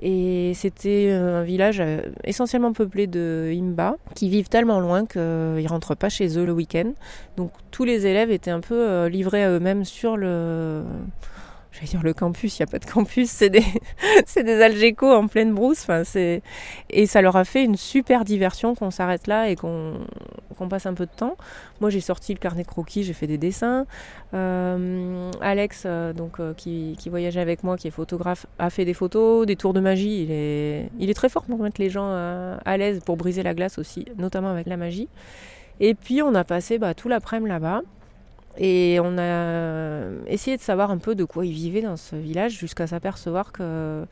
Et 0.00 0.52
c'était 0.54 1.12
un 1.12 1.44
village 1.44 1.80
euh, 1.80 2.02
essentiellement 2.24 2.74
peuplé 2.74 3.06
de 3.06 3.50
Imba 3.56 3.96
qui 4.14 4.28
vivent 4.28 4.50
tellement 4.50 4.80
loin 4.80 5.06
qu'ils 5.06 5.22
ne 5.22 5.66
rentrent 5.66 5.94
pas 5.94 6.10
chez 6.10 6.38
eux 6.38 6.44
le 6.44 6.52
week-end. 6.52 6.92
Donc 7.38 7.52
tous 7.70 7.84
les 7.84 8.04
élèves 8.04 8.30
étaient 8.30 8.50
un 8.50 8.60
peu 8.60 8.78
euh, 8.78 9.08
livrés 9.08 9.44
à 9.44 9.50
eux-mêmes 9.50 9.86
sur 9.86 10.18
le 10.18 10.82
j'allais 11.74 11.86
dire 11.88 12.02
le 12.02 12.14
campus, 12.14 12.58
il 12.58 12.62
n'y 12.62 12.68
a 12.68 12.70
pas 12.70 12.78
de 12.78 12.84
campus, 12.84 13.28
c'est 13.28 13.50
des, 13.50 13.64
des 14.36 14.62
algécos 14.62 15.12
en 15.12 15.26
pleine 15.26 15.52
brousse. 15.52 15.82
Enfin. 15.88 16.02
Et 16.90 17.06
ça 17.06 17.20
leur 17.20 17.36
a 17.36 17.44
fait 17.44 17.64
une 17.64 17.76
super 17.76 18.24
diversion 18.24 18.74
qu'on 18.74 18.90
s'arrête 18.90 19.26
là 19.26 19.48
et 19.48 19.56
qu'on, 19.56 20.06
passe 20.70 20.86
un 20.86 20.94
peu 20.94 21.04
de 21.04 21.10
temps. 21.10 21.36
Moi, 21.80 21.90
j'ai 21.90 22.00
sorti 22.00 22.32
le 22.32 22.38
carnet 22.38 22.64
croquis, 22.64 23.02
j'ai 23.02 23.12
fait 23.12 23.26
des 23.26 23.38
dessins. 23.38 23.86
Euh, 24.32 25.30
Alex, 25.40 25.82
euh, 25.84 26.12
donc, 26.12 26.40
euh, 26.40 26.54
qui, 26.54 26.96
qui, 26.98 27.10
voyageait 27.10 27.40
avec 27.40 27.64
moi, 27.64 27.76
qui 27.76 27.88
est 27.88 27.90
photographe, 27.90 28.46
a 28.58 28.70
fait 28.70 28.84
des 28.84 28.94
photos, 28.94 29.44
des 29.44 29.56
tours 29.56 29.74
de 29.74 29.80
magie. 29.80 30.22
Il 30.22 30.30
est, 30.30 30.88
il 30.98 31.10
est 31.10 31.14
très 31.14 31.28
fort 31.28 31.42
pour 31.42 31.58
mettre 31.58 31.80
les 31.80 31.90
gens 31.90 32.10
à 32.64 32.76
l'aise, 32.76 33.00
pour 33.04 33.16
briser 33.16 33.42
la 33.42 33.52
glace 33.52 33.78
aussi, 33.78 34.06
notamment 34.16 34.50
avec 34.50 34.66
la 34.66 34.76
magie. 34.76 35.08
Et 35.80 35.94
puis, 35.94 36.22
on 36.22 36.34
a 36.34 36.44
passé 36.44 36.78
bah, 36.78 36.94
tout 36.94 37.08
l'après-midi 37.08 37.50
là-bas. 37.50 37.82
Et 38.58 38.98
on 39.02 39.18
a 39.18 40.02
essayé 40.26 40.56
de 40.56 40.62
savoir 40.62 40.90
un 40.90 40.98
peu 40.98 41.14
de 41.14 41.24
quoi 41.24 41.44
ils 41.44 41.52
vivaient 41.52 41.82
dans 41.82 41.96
ce 41.96 42.16
village 42.16 42.52
jusqu'à 42.58 42.86
s'apercevoir 42.86 43.52
que 43.52 44.04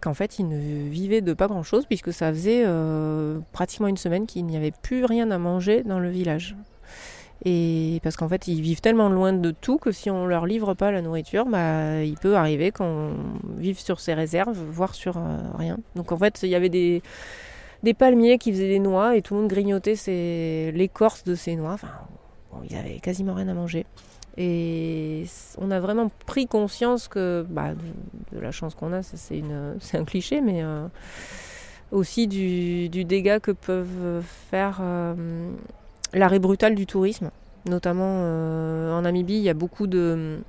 qu'en 0.00 0.12
fait 0.12 0.38
ils 0.38 0.46
ne 0.46 0.88
vivaient 0.90 1.22
de 1.22 1.32
pas 1.32 1.46
grand 1.46 1.62
chose 1.62 1.86
puisque 1.86 2.12
ça 2.12 2.30
faisait 2.30 2.64
euh, 2.66 3.38
pratiquement 3.52 3.88
une 3.88 3.96
semaine 3.96 4.26
qu'il 4.26 4.44
n'y 4.44 4.56
avait 4.56 4.72
plus 4.82 5.06
rien 5.06 5.30
à 5.30 5.38
manger 5.38 5.82
dans 5.82 5.98
le 5.98 6.10
village. 6.10 6.56
Et 7.46 8.00
parce 8.02 8.16
qu'en 8.16 8.28
fait, 8.28 8.48
ils 8.48 8.62
vivent 8.62 8.80
tellement 8.80 9.08
loin 9.08 9.32
de 9.32 9.50
tout 9.50 9.76
que 9.76 9.92
si 9.92 10.08
on 10.10 10.26
leur 10.26 10.46
livre 10.46 10.72
pas 10.72 10.90
la 10.90 11.02
nourriture, 11.02 11.44
bah, 11.44 12.02
il 12.02 12.14
peut 12.14 12.36
arriver 12.36 12.70
qu'on 12.70 13.12
vive 13.58 13.78
sur 13.78 14.00
ses 14.00 14.14
réserves, 14.14 14.56
voire 14.56 14.94
sur 14.94 15.18
euh, 15.18 15.38
rien. 15.58 15.78
Donc 15.94 16.12
en 16.12 16.16
fait, 16.16 16.40
il 16.42 16.48
y 16.48 16.54
avait 16.54 16.70
des, 16.70 17.02
des 17.82 17.92
palmiers 17.92 18.38
qui 18.38 18.50
faisaient 18.50 18.68
des 18.68 18.78
noix 18.78 19.16
et 19.16 19.20
tout 19.20 19.34
le 19.34 19.40
monde 19.40 19.50
grignotait 19.50 19.94
l'écorce 20.72 21.24
de 21.24 21.34
ces 21.34 21.56
noix. 21.56 21.76
Ils 22.68 22.76
avaient 22.76 22.98
quasiment 23.00 23.34
rien 23.34 23.48
à 23.48 23.54
manger. 23.54 23.86
Et 24.36 25.24
on 25.58 25.70
a 25.70 25.80
vraiment 25.80 26.10
pris 26.26 26.46
conscience 26.46 27.06
que, 27.06 27.46
bah, 27.48 27.72
de, 28.32 28.38
la 28.38 28.50
chance 28.50 28.74
qu'on 28.74 28.92
a, 28.92 29.02
c'est 29.02 29.42
un 29.94 30.04
cliché, 30.04 30.40
mais 30.40 30.62
euh, 30.62 30.86
aussi 31.92 32.26
du, 32.26 32.88
dégât 33.04 33.38
que 33.38 33.52
peuvent 33.52 34.22
faire 34.50 34.78
euh, 34.80 35.52
l'arrêt 36.12 36.40
brutal 36.40 36.74
du 36.74 36.86
tourisme. 36.86 37.30
Notamment 37.66 38.20
euh, 38.22 38.92
en 38.92 39.02
Namibie, 39.02 39.36
il 39.36 39.42
y 39.42 39.48
a 39.48 39.54
beaucoup 39.54 39.86
d'ONG 39.86 40.42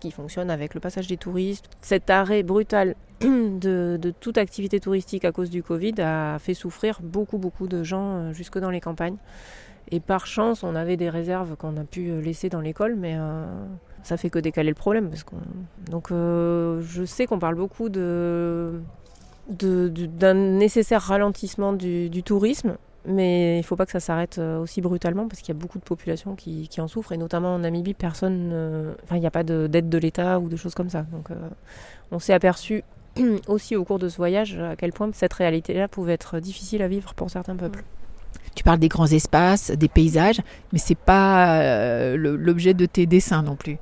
qui 0.00 0.10
fonctionnent 0.10 0.50
avec 0.50 0.74
le 0.74 0.80
passage 0.80 1.06
des 1.08 1.18
touristes. 1.18 1.68
Cet 1.82 2.08
arrêt 2.08 2.42
brutal 2.42 2.96
de, 3.20 3.98
de, 4.00 4.10
toute 4.10 4.38
activité 4.38 4.80
touristique 4.80 5.26
à 5.26 5.32
cause 5.32 5.50
du 5.50 5.62
Covid 5.62 5.94
a 6.00 6.38
fait 6.38 6.54
souffrir 6.54 7.00
beaucoup 7.02 7.38
beaucoup 7.38 7.68
de 7.68 7.82
gens 7.82 8.32
jusque 8.32 8.58
dans 8.58 8.70
les 8.70 8.80
campagnes. 8.80 9.16
Et 9.90 10.00
par 10.00 10.26
chance, 10.26 10.64
on 10.64 10.74
avait 10.74 10.96
des 10.96 11.10
réserves 11.10 11.56
qu'on 11.56 11.76
a 11.76 11.84
pu 11.84 12.08
euh, 12.10 12.20
laisser 12.20 12.48
dans 12.48 12.60
l'école, 12.60 12.96
mais 12.96 13.14
euh, 13.16 13.44
ça 14.02 14.16
fait 14.16 14.30
que 14.30 14.38
décaler 14.38 14.70
le 14.70 14.74
problème. 14.74 15.10
Donc 15.90 16.10
euh, 16.10 16.82
je 16.82 17.04
sais 17.04 17.26
qu'on 17.26 17.38
parle 17.38 17.54
beaucoup 17.54 17.88
d'un 17.88 18.82
nécessaire 20.34 21.02
ralentissement 21.02 21.72
du, 21.72 22.22
tourisme, 22.24 22.76
mais 23.06 23.56
il 23.56 23.60
ne 23.60 23.64
faut 23.64 23.76
pas 23.76 23.86
que 23.86 23.92
ça 23.92 24.00
s'arrête 24.00 24.38
aussi 24.38 24.80
brutalement 24.80 25.28
parce 25.28 25.40
qu'il 25.40 25.54
y 25.54 25.56
a 25.56 25.60
beaucoup 25.60 25.78
de 25.78 25.84
populations 25.84 26.34
qui, 26.34 26.68
en 26.78 26.88
souffrent 26.88 27.12
et 27.12 27.16
notamment 27.16 27.54
en 27.54 27.60
Namibie, 27.60 27.94
personne, 27.94 28.96
il 29.12 29.20
n'y 29.20 29.26
a 29.26 29.30
pas 29.30 29.44
d'aide 29.44 29.88
de, 29.88 29.98
l'État 29.98 30.40
ou 30.40 30.48
de 30.48 30.56
choses 30.56 30.74
comme 30.74 30.90
ça. 30.90 31.02
Donc 31.12 31.28
on 32.10 32.18
s'est 32.18 32.32
aperçu 32.32 32.82
aussi 33.46 33.76
au 33.76 33.84
cours 33.84 34.00
de 34.00 34.08
ce 34.08 34.16
voyage 34.16 34.58
à 34.58 34.74
quel 34.74 34.92
point 34.92 35.10
cette 35.12 35.34
réalité-là 35.34 35.86
pouvait 35.86 36.14
être 36.14 36.40
difficile 36.40 36.82
à 36.82 36.88
vivre 36.88 37.14
pour 37.14 37.30
certains 37.30 37.54
peuples. 37.54 37.84
Tu 38.56 38.64
parles 38.64 38.78
des 38.78 38.88
grands 38.88 39.06
espaces, 39.06 39.70
des 39.70 39.88
paysages, 39.88 40.40
mais 40.72 40.78
c'est 40.78 40.98
pas 40.98 41.60
euh, 41.60 42.16
l'objet 42.16 42.74
de 42.74 42.86
tes 42.86 43.06
dessins 43.06 43.42
non 43.42 43.54
plus. 43.54 43.78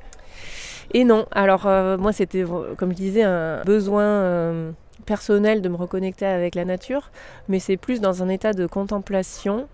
Et 0.93 1.05
non, 1.05 1.27
alors 1.31 1.67
euh, 1.67 1.97
moi 1.97 2.13
c'était, 2.13 2.45
comme 2.77 2.91
je 2.91 2.97
disais, 2.97 3.23
un 3.23 3.63
besoin 3.63 4.03
euh, 4.03 4.73
personnel 5.07 5.63
de 5.63 5.69
me 5.69 5.77
reconnecter 5.77 6.27
avec 6.27 6.57
la 6.57 6.65
nature, 6.65 7.11
mais 7.49 7.61
c'est 7.61 7.77
plus 7.77 8.01
dans 8.01 8.23
un 8.23 8.29
état 8.29 8.53
de 8.53 8.67
contemplation. 8.67 9.69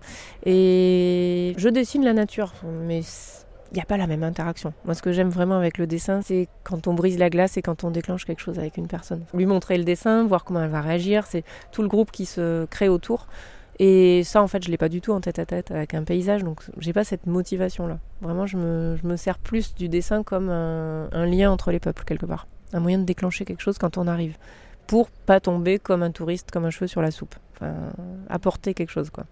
Et 0.45 1.53
je 1.57 1.67
dessine 1.67 2.05
la 2.05 2.13
nature, 2.13 2.53
mais 2.87 3.01
il 3.71 3.75
n'y 3.75 3.81
a 3.81 3.85
pas 3.85 3.97
la 3.97 4.05
même 4.05 4.23
interaction. 4.23 4.73
Moi, 4.85 4.93
ce 4.93 5.01
que 5.01 5.11
j'aime 5.11 5.29
vraiment 5.29 5.57
avec 5.57 5.77
le 5.77 5.87
dessin, 5.87 6.21
c'est 6.21 6.47
quand 6.63 6.87
on 6.87 6.93
brise 6.93 7.17
la 7.17 7.29
glace 7.29 7.57
et 7.57 7.61
quand 7.61 7.83
on 7.83 7.89
déclenche 7.89 8.25
quelque 8.25 8.41
chose 8.41 8.59
avec 8.59 8.77
une 8.77 8.87
personne. 8.87 9.23
Lui 9.33 9.45
montrer 9.45 9.77
le 9.77 9.83
dessin, 9.83 10.25
voir 10.25 10.43
comment 10.43 10.61
elle 10.61 10.69
va 10.69 10.81
réagir, 10.81 11.25
c'est 11.25 11.43
tout 11.71 11.81
le 11.81 11.87
groupe 11.87 12.11
qui 12.11 12.25
se 12.25 12.65
crée 12.65 12.89
autour. 12.89 13.27
Et 13.83 14.23
ça, 14.23 14.43
en 14.43 14.47
fait, 14.47 14.63
je 14.63 14.69
l'ai 14.69 14.77
pas 14.77 14.89
du 14.89 15.01
tout 15.01 15.11
en 15.11 15.21
tête 15.21 15.39
à 15.39 15.45
tête 15.47 15.71
avec 15.71 15.95
un 15.95 16.03
paysage, 16.03 16.43
donc 16.43 16.61
j'ai 16.77 16.93
pas 16.93 17.03
cette 17.03 17.25
motivation-là. 17.25 17.97
Vraiment, 18.21 18.45
je 18.45 18.55
me, 18.55 18.95
je 19.01 19.07
me, 19.07 19.15
sers 19.15 19.39
plus 19.39 19.73
du 19.73 19.89
dessin 19.89 20.21
comme 20.21 20.49
un, 20.49 21.25
lien 21.25 21.49
entre 21.49 21.71
les 21.71 21.79
peuples, 21.79 22.03
quelque 22.03 22.27
part. 22.27 22.45
Un 22.73 22.79
moyen 22.79 22.99
de 22.99 23.05
déclencher 23.05 23.43
quelque 23.43 23.61
chose 23.61 23.79
quand 23.79 23.97
on 23.97 24.05
arrive. 24.05 24.37
Pour 24.85 25.09
pas 25.09 25.39
tomber 25.39 25.79
comme 25.79 26.03
un 26.03 26.11
touriste, 26.11 26.51
comme 26.51 26.65
un 26.65 26.69
cheveu 26.69 26.85
sur 26.85 27.01
la 27.01 27.09
soupe. 27.09 27.33
Enfin, 27.55 27.73
apporter 28.29 28.75
quelque 28.75 28.91
chose, 28.91 29.09
quoi. 29.09 29.25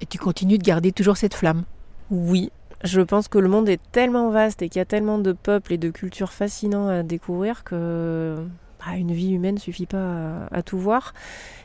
Et 0.00 0.06
tu 0.06 0.18
continues 0.18 0.58
de 0.58 0.64
garder 0.64 0.90
toujours 0.90 1.16
cette 1.16 1.34
flamme? 1.34 1.62
Oui. 2.10 2.50
Je 2.82 3.00
pense 3.00 3.28
que 3.28 3.38
le 3.38 3.48
monde 3.48 3.68
est 3.68 3.80
tellement 3.92 4.30
vaste 4.30 4.60
et 4.60 4.68
qu'il 4.68 4.80
y 4.80 4.82
a 4.82 4.86
tellement 4.86 5.20
de 5.20 5.30
peuples 5.30 5.74
et 5.74 5.78
de 5.78 5.90
cultures 5.90 6.32
fascinants 6.32 6.88
à 6.88 7.04
découvrir 7.04 7.62
que 7.62 8.44
bah, 8.78 8.96
une 8.96 9.12
vie 9.12 9.32
humaine 9.32 9.58
suffit 9.58 9.86
pas 9.86 10.46
à, 10.50 10.62
tout 10.62 10.78
voir. 10.78 11.14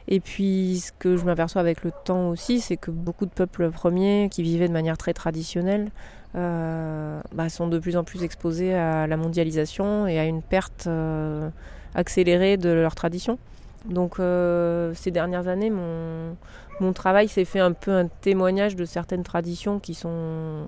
Et 0.07 0.19
puis 0.19 0.81
ce 0.85 0.91
que 0.91 1.15
je 1.15 1.23
m'aperçois 1.23 1.61
avec 1.61 1.83
le 1.83 1.91
temps 2.03 2.29
aussi, 2.29 2.59
c'est 2.59 2.77
que 2.77 2.91
beaucoup 2.91 3.25
de 3.25 3.31
peuples 3.31 3.69
premiers 3.71 4.29
qui 4.31 4.43
vivaient 4.43 4.67
de 4.67 4.73
manière 4.73 4.97
très 4.97 5.13
traditionnelle 5.13 5.91
euh, 6.35 7.21
bah, 7.33 7.49
sont 7.49 7.67
de 7.67 7.77
plus 7.77 7.95
en 7.95 8.03
plus 8.03 8.23
exposés 8.23 8.73
à 8.73 9.05
la 9.07 9.17
mondialisation 9.17 10.07
et 10.07 10.19
à 10.19 10.25
une 10.25 10.41
perte 10.41 10.87
euh, 10.87 11.49
accélérée 11.95 12.57
de 12.57 12.69
leur 12.69 12.95
tradition. 12.95 13.37
Donc 13.85 14.19
euh, 14.19 14.93
ces 14.95 15.11
dernières 15.11 15.47
années, 15.47 15.69
mon, 15.69 16.93
travail 16.93 17.29
s'est 17.29 17.45
fait 17.45 17.59
un 17.59 17.71
peu 17.71 17.91
un 17.91 18.07
témoignage 18.07 18.75
de 18.75 18.83
certaines 18.83 19.23
traditions 19.23 19.79
qui 19.79 19.93
sont 19.93 20.67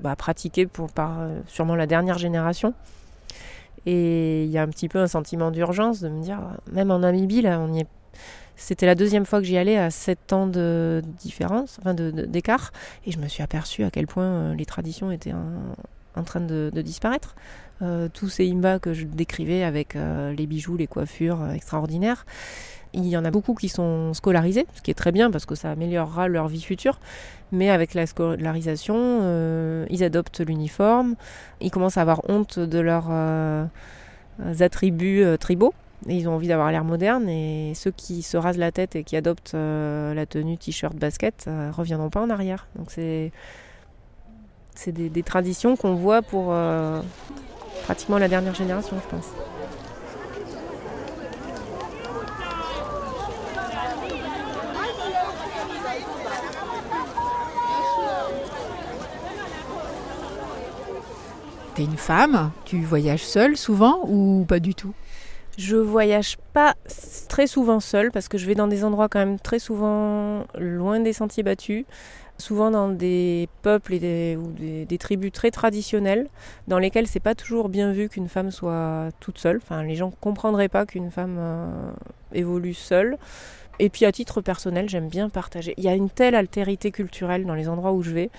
bah, 0.00 0.14
pratiquées 0.16 0.66
pour, 0.66 0.92
par 0.92 1.18
sûrement 1.46 1.76
la 1.76 1.86
dernière 1.86 2.18
génération. 2.18 2.74
Et 3.86 4.44
il 4.44 4.50
y 4.50 4.58
a 4.58 4.62
un 4.62 4.68
petit 4.68 4.88
peu 4.88 4.98
un 4.98 5.06
sentiment 5.06 5.50
d'urgence 5.50 6.00
de 6.00 6.08
me 6.08 6.22
dire, 6.22 6.40
même 6.72 6.90
en 6.90 7.00
Namibie, 7.00 7.42
là, 7.42 7.60
on 7.60 7.72
y 7.72 7.80
est. 7.80 7.86
C'était 8.60 8.84
la 8.84 8.94
deuxième 8.94 9.24
fois 9.24 9.40
que 9.40 9.46
j'y 9.46 9.56
allais 9.56 9.78
à 9.78 9.90
7 9.90 10.34
ans 10.34 10.46
de 10.46 11.02
différence, 11.18 11.78
enfin 11.80 11.94
d'écart, 11.94 12.72
et 13.06 13.10
je 13.10 13.18
me 13.18 13.26
suis 13.26 13.42
aperçue 13.42 13.84
à 13.84 13.90
quel 13.90 14.06
point 14.06 14.24
euh, 14.24 14.54
les 14.54 14.66
traditions 14.66 15.10
étaient 15.10 15.32
en, 15.32 16.22
train 16.24 16.42
de, 16.42 16.70
disparaître. 16.82 17.36
Euh, 17.80 18.08
tous 18.12 18.28
ces 18.28 18.50
imbas 18.50 18.78
que 18.78 18.92
je 18.92 19.06
décrivais 19.06 19.62
avec 19.62 19.96
euh, 19.96 20.34
les 20.34 20.46
bijoux, 20.46 20.76
les 20.76 20.86
coiffures 20.86 21.50
extraordinaires, 21.52 22.26
il 22.92 23.06
y 23.06 23.16
en 23.16 23.24
a 23.24 23.30
beaucoup 23.30 23.54
qui 23.54 23.68
sont 23.68 24.14
scolarisés, 24.14 24.66
ce 24.74 24.82
qui 24.82 24.90
est 24.90 24.94
très 24.94 25.12
bien 25.12 25.30
parce 25.30 25.46
que 25.46 25.54
ça 25.54 25.70
améliorera 25.70 26.28
leur 26.28 26.48
vie 26.48 26.62
future. 26.62 26.98
Mais 27.52 27.70
avec 27.70 27.94
la 27.94 28.06
scolarisation, 28.06 28.96
euh, 28.96 29.86
ils 29.90 30.04
adoptent 30.04 30.40
l'uniforme, 30.40 31.16
ils 31.60 31.70
commencent 31.70 31.98
à 31.98 32.02
avoir 32.02 32.22
honte 32.28 32.58
de 32.58 32.78
leurs 32.78 33.08
euh, 33.10 33.64
attributs 34.60 35.22
euh, 35.22 35.36
tribaux. 35.36 35.74
Et 36.08 36.16
ils 36.16 36.28
ont 36.28 36.34
envie 36.34 36.48
d'avoir 36.48 36.72
l'air 36.72 36.82
moderne 36.82 37.28
et 37.28 37.74
ceux 37.74 37.90
qui 37.90 38.22
se 38.22 38.38
rasent 38.38 38.56
la 38.56 38.72
tête 38.72 38.96
et 38.96 39.04
qui 39.04 39.16
adoptent 39.16 39.52
la 39.52 40.24
tenue 40.24 40.56
t-shirt 40.56 40.96
basket 40.96 41.46
reviendront 41.72 42.08
pas 42.08 42.22
en 42.22 42.30
arrière. 42.30 42.68
Donc 42.74 42.90
c'est 42.90 43.32
des, 44.86 45.10
des, 45.10 45.22
traditions 45.22 45.76
qu'on 45.76 45.96
voit 45.96 46.22
pour 46.22 46.54
pratiquement 47.82 48.16
la 48.16 48.28
dernière 48.28 48.54
génération, 48.54 48.96
je 48.96 49.14
pense. 49.14 49.26
Une 61.84 61.96
femme, 61.96 62.50
tu 62.64 62.80
voyages 62.82 63.24
seule 63.24 63.56
souvent 63.56 64.00
ou 64.06 64.44
pas 64.48 64.60
du 64.60 64.74
tout? 64.74 64.94
Je 65.58 65.76
voyage 65.76 66.38
pas 66.52 66.74
très 67.28 67.46
souvent 67.46 67.80
seule 67.80 68.10
parce 68.10 68.28
que 68.28 68.38
je 68.38 68.46
vais 68.46 68.54
dans 68.54 68.68
des 68.68 68.84
endroits 68.84 69.08
quand 69.08 69.18
même 69.18 69.38
très 69.38 69.58
souvent 69.58 70.44
loin 70.58 71.00
des 71.00 71.12
sentiers 71.12 71.42
battus, 71.42 71.84
souvent 72.38 72.70
dans 72.70 72.88
des 72.88 73.48
peuples 73.62 73.94
ou 73.94 73.98
des, 73.98 74.98
tribus 74.98 75.32
très 75.32 75.50
traditionnelles 75.50 76.28
dans 76.66 76.78
lesquelles 76.78 77.06
c'est 77.06 77.20
pas 77.20 77.34
toujours 77.34 77.68
bien 77.68 77.92
vu 77.92 78.08
qu'une 78.08 78.28
femme 78.28 78.50
soit 78.50 79.10
toute 79.20 79.38
seule. 79.38 79.58
Enfin, 79.62 79.82
les 79.82 79.96
gens 79.96 80.10
comprendraient 80.20 80.68
pas 80.68 80.86
qu'une 80.86 81.10
femme 81.10 81.36
euh, 81.38 81.92
évolue 82.32 82.74
seule. 82.74 83.18
Et 83.78 83.88
puis 83.88 84.04
à 84.04 84.12
titre 84.12 84.40
personnel, 84.42 84.88
j'aime 84.88 85.08
bien 85.08 85.28
partager. 85.28 85.74
Il 85.78 85.84
y 85.84 85.88
a 85.88 85.94
une 85.94 86.10
telle 86.10 86.34
altérité 86.34 86.90
culturelle 86.90 87.46
dans 87.46 87.54
les 87.54 87.68
endroits 87.68 87.92
où 87.92 88.02
je 88.02 88.10
vais 88.10 88.30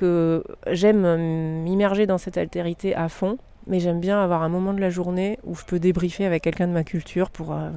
que 0.00 0.42
j'aime 0.70 1.62
m'immerger 1.62 2.06
dans 2.06 2.16
cette 2.16 2.38
altérité 2.38 2.94
à 2.94 3.10
fond, 3.10 3.36
mais 3.66 3.80
j'aime 3.80 4.00
bien 4.00 4.22
avoir 4.22 4.42
un 4.42 4.48
moment 4.48 4.72
de 4.72 4.80
la 4.80 4.88
journée 4.88 5.38
où 5.44 5.54
je 5.54 5.64
peux 5.64 5.78
débriefer 5.78 6.24
avec 6.24 6.42
quelqu'un 6.42 6.66
de 6.66 6.72
ma 6.72 6.84
culture 6.84 7.30
pour 7.30 7.52
euh, 7.52 7.68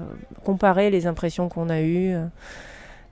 comparer 0.45 0.89
les 0.89 1.05
impressions 1.05 1.49
qu'on 1.49 1.69
a 1.69 1.81
eues. 1.81 2.15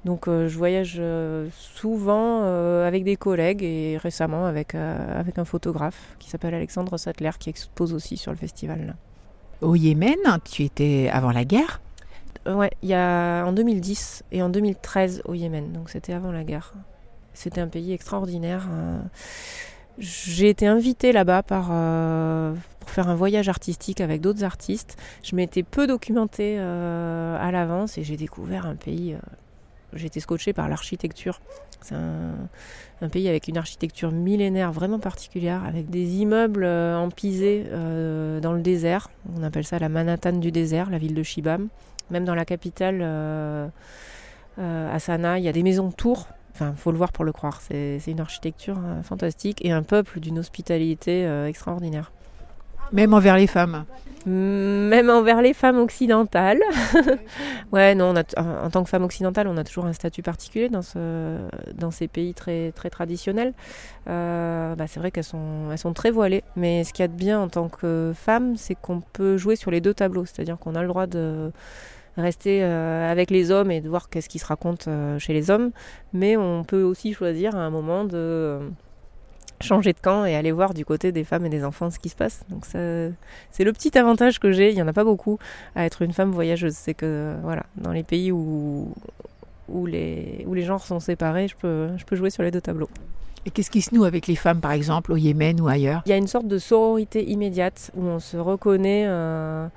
Donc 0.06 0.28
euh, 0.28 0.48
je 0.48 0.58
voyage 0.58 0.96
euh, 0.98 1.50
souvent 1.52 2.44
avec 2.86 3.04
des 3.04 3.18
collègues 3.18 3.64
et 3.64 3.98
récemment 4.02 4.46
avec, 4.46 4.76
avec 4.76 5.38
un 5.38 5.46
photographe 5.46 6.16
qui 6.20 6.30
s'appelle 6.30 6.54
Alexandre 6.54 6.98
Sattler 6.98 7.32
qui 7.38 7.50
expose 7.50 7.94
aussi 7.94 8.16
sur 8.16 8.32
le 8.32 8.38
festival. 8.38 8.96
Au 9.60 9.76
Yémen, 9.76 10.40
tu 10.46 10.64
étais 10.64 11.10
avant 11.12 11.32
la 11.32 11.44
guerre? 11.44 11.82
Ouais, 12.48 12.72
il 12.82 12.90
y 12.90 12.96
a 12.96 13.44
en 13.46 13.52
2010 13.52 14.24
et 14.32 14.42
en 14.42 14.50
2013 14.50 15.24
au 15.26 15.36
Yémen, 15.36 15.74
donc 15.74 15.90
c'était 15.90 16.14
avant 16.14 16.32
la 16.32 16.44
guerre. 16.44 16.74
C'était 17.34 17.62
un 17.62 17.68
pays 17.68 17.94
extraordinaire. 17.94 18.68
Euh. 18.72 19.00
J'ai 19.98 20.50
été 20.50 20.68
invitée 20.68 21.12
là-bas 21.12 21.44
euh, 21.52 22.54
pour 22.80 22.90
faire 22.90 23.10
un 23.10 23.16
voyage 23.16 23.50
artistique 23.50 24.02
avec 24.02 24.22
d'autres 24.22 24.44
artistes. 24.44 24.98
Je 25.24 25.36
m'étais 25.36 25.64
peu 25.64 25.88
documentée 25.88 26.58
euh, 26.60 27.38
à 27.40 27.52
l'avance 27.52 27.98
et 27.98 28.04
j'ai 28.04 28.18
découvert 28.18 28.66
un 28.66 28.76
pays. 28.76 29.16
j'ai 29.94 30.08
été 30.08 30.20
scotchée 30.20 30.54
par 30.54 30.70
l'architecture. 30.70 31.40
C'est 31.82 31.96
un, 31.96 33.10
pays 33.10 33.28
avec 33.28 33.48
une 33.48 33.58
architecture 33.58 34.12
millénaire 34.12 34.72
vraiment 34.72 35.00
particulière, 35.00 35.64
avec 35.66 35.90
des 35.90 36.18
immeubles 36.18 36.64
empisés 36.64 37.66
dans 37.72 38.54
le 38.54 38.62
désert. 38.62 39.10
On 39.36 39.42
appelle 39.44 39.66
ça 39.66 39.80
la 39.80 39.90
Manhattan 39.90 40.34
du 40.34 40.52
désert, 40.52 40.92
la 40.92 41.00
ville 41.00 41.16
de 41.16 41.24
Shibam. 41.24 41.70
Même 42.12 42.24
dans 42.24 42.36
la 42.36 42.46
capitale, 42.46 43.02
à 44.60 45.00
Sanaa, 45.00 45.40
il 45.40 45.44
y 45.44 45.50
a 45.50 45.52
des 45.52 45.64
maisons 45.64 45.92
tours 45.92 46.28
Enfin, 46.54 46.74
faut 46.76 46.92
le 46.92 46.98
voir 46.98 47.12
pour 47.12 47.26
le 47.26 47.32
croire. 47.32 47.62
C'est 47.62 48.00
une 48.08 48.20
architecture 48.20 48.78
fantastique 49.04 49.64
et 49.64 49.72
un 49.72 49.84
peuple 49.84 50.20
d'une 50.20 50.40
hospitalité 50.40 51.26
extraordinaire. 51.48 52.12
Même 52.92 53.14
envers 53.14 53.38
les 53.38 53.48
femmes 53.48 53.86
même 54.26 55.10
envers 55.10 55.42
les 55.42 55.54
femmes 55.54 55.78
occidentales. 55.78 56.62
ouais, 57.72 57.96
non, 57.96 58.14
en 58.16 58.70
tant 58.70 58.84
que 58.84 58.90
femme 58.90 59.04
occidentale, 59.04 59.48
on 59.48 59.58
a 59.58 59.64
toujours 59.64 59.86
un 59.86 59.94
statut 59.94 60.22
particulier 60.22 60.70
dans, 60.70 60.82
ce, 60.82 61.38
dans 61.74 61.92
ces 61.92 62.08
pays 62.08 62.34
très, 62.34 62.72
très 62.72 62.90
traditionnels. 62.90 63.54
Euh, 64.08 64.76
bah, 64.76 64.86
c'est 64.88 65.00
vrai 65.00 65.12
qu'elles 65.12 65.24
sont, 65.24 65.70
elles 65.72 65.78
sont 65.78 65.94
très 65.94 66.12
voilées, 66.12 66.44
mais 66.56 66.84
ce 66.84 66.94
qu'il 66.94 67.04
y 67.04 67.06
a 67.06 67.08
de 67.08 67.14
bien 67.14 67.40
en 67.40 67.48
tant 67.48 67.70
que 67.70 68.14
femme, 68.16 68.56
c'est 68.58 68.76
qu'on 68.76 69.02
peut 69.02 69.38
jouer 69.38 69.56
sur 69.56 69.72
les 69.72 69.82
deux 69.82 69.94
tableaux, 69.94 70.26
c'est-à-dire 70.26 70.58
qu'on 70.58 70.76
a 70.76 70.82
le 70.82 70.88
droit 70.88 71.08
de 71.08 71.52
rester 72.18 72.64
euh, 72.64 73.12
avec 73.12 73.32
les 73.32 73.52
hommes 73.52 73.72
et 73.72 73.82
de 73.82 73.90
voir 73.90 74.10
qu'est-ce 74.10 74.30
qui 74.30 74.40
se 74.40 74.46
raconte 74.46 74.88
euh, 74.88 75.20
chez 75.20 75.34
les 75.34 75.50
hommes, 75.50 75.72
mais 76.14 76.38
on 76.38 76.64
peut 76.64 76.84
aussi 76.84 77.14
choisir 77.14 77.56
à 77.56 77.60
un 77.60 77.70
moment 77.70 78.04
de 78.06 78.60
changer 79.62 79.94
de 79.94 80.00
camp 80.00 80.26
et 80.26 80.36
aller 80.36 80.52
voir 80.52 80.74
du 80.74 80.86
côté 80.86 81.12
des 81.12 81.24
femmes 81.24 81.46
et 81.46 81.50
des 81.50 81.64
enfants 81.64 81.92
ce 81.92 82.00
qui 82.00 82.10
se 82.10 82.16
passe. 82.16 82.44
Donc 82.50 82.66
c'est 82.66 83.64
le 83.64 83.74
petit 83.74 83.98
avantage 83.98 84.40
que 84.40 84.52
j'ai, 84.52 84.70
il 84.70 84.76
n'y 84.76 84.82
en 84.82 84.88
a 84.88 84.94
pas 84.94 85.04
beaucoup 85.04 85.38
à 85.76 85.86
être 85.86 86.02
une 86.02 86.14
femme 86.14 86.32
voyageuse. 86.32 86.74
C'est 86.74 86.96
que 86.96 87.36
voilà, 87.44 87.64
dans 87.76 87.92
les 87.92 88.04
pays 88.04 88.32
où, 88.32 88.94
où, 89.70 89.86
les, 89.86 90.44
où 90.48 90.54
les 90.54 90.64
genres 90.64 90.84
sont 90.84 91.00
séparés, 91.00 91.48
je 91.48 91.56
peux, 91.56 91.90
je 91.98 92.06
peux 92.06 92.16
jouer 92.16 92.32
sur 92.32 92.44
les 92.44 92.52
deux 92.52 92.62
tableaux. 92.62 92.90
Et 93.46 93.50
qu'est-ce 93.50 93.72
qui 93.72 93.82
se 93.82 93.96
noue 93.96 94.04
avec 94.04 94.28
les 94.28 94.36
femmes, 94.36 94.62
par 94.62 94.72
exemple, 94.72 95.12
au 95.12 95.18
Yémen 95.18 95.60
ou 95.62 95.68
ailleurs? 95.68 96.04
Il 96.06 96.10
y 96.10 96.14
a 96.14 96.18
une 96.18 96.28
sorte 96.28 96.48
de 96.48 96.60
sororité 96.60 97.28
immédiate 97.28 97.92
où 97.96 98.04
on 98.04 98.20
se 98.20 98.38
reconnaît. 98.38 99.06
Euh, 99.08 99.68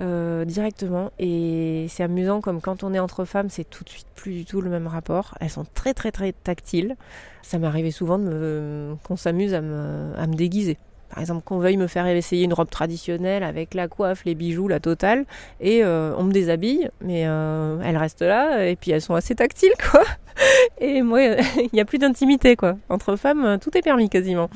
euh, 0.00 0.44
directement. 0.44 1.10
Et 1.18 1.86
c'est 1.88 2.02
amusant 2.02 2.40
comme 2.40 2.60
quand 2.60 2.82
on 2.84 2.92
est 2.94 2.98
entre 2.98 3.24
femmes, 3.24 3.48
c'est 3.50 3.68
tout 3.68 3.84
de 3.84 3.88
suite 3.88 4.06
plus 4.14 4.32
du 4.32 4.44
tout 4.44 4.60
le 4.60 4.70
même 4.70 4.86
rapport. 4.86 5.34
Elles 5.40 5.50
sont 5.50 5.66
très 5.74 5.94
très 5.94 6.12
très 6.12 6.32
tactiles. 6.32 6.96
Ça 7.42 7.58
arrivé 7.62 7.90
souvent 7.90 8.18
de 8.18 8.94
qu'on 9.04 9.16
s'amuse 9.16 9.54
à 9.54 9.60
me, 9.60 10.12
à 10.16 10.26
me 10.26 10.34
déguiser. 10.34 10.78
Par 11.08 11.20
exemple, 11.20 11.42
qu'on 11.44 11.58
veuille 11.58 11.76
me 11.76 11.86
faire 11.86 12.06
essayer 12.06 12.44
une 12.44 12.52
robe 12.52 12.68
traditionnelle 12.68 13.44
avec 13.44 13.74
la 13.74 13.88
coiffe, 13.88 14.24
les 14.24 14.34
bijoux, 14.34 14.68
la 14.68 14.80
totale, 14.80 15.24
et 15.60 15.84
euh, 15.84 16.12
on 16.16 16.24
me 16.24 16.32
déshabille, 16.32 16.90
mais 17.00 17.24
euh, 17.26 17.78
elles 17.84 17.96
restent 17.96 18.22
là, 18.22 18.66
et 18.66 18.76
puis 18.76 18.90
elles 18.90 19.00
sont 19.00 19.14
assez 19.14 19.34
tactiles, 19.34 19.74
quoi. 19.90 20.02
Et 20.80 21.00
moi, 21.00 21.20
il 21.56 21.70
n'y 21.72 21.80
a 21.80 21.84
plus 21.84 21.98
d'intimité, 21.98 22.56
quoi. 22.56 22.76
Entre 22.88 23.16
femmes, 23.16 23.58
tout 23.60 23.76
est 23.78 23.82
permis 23.82 24.10
quasiment. 24.10 24.50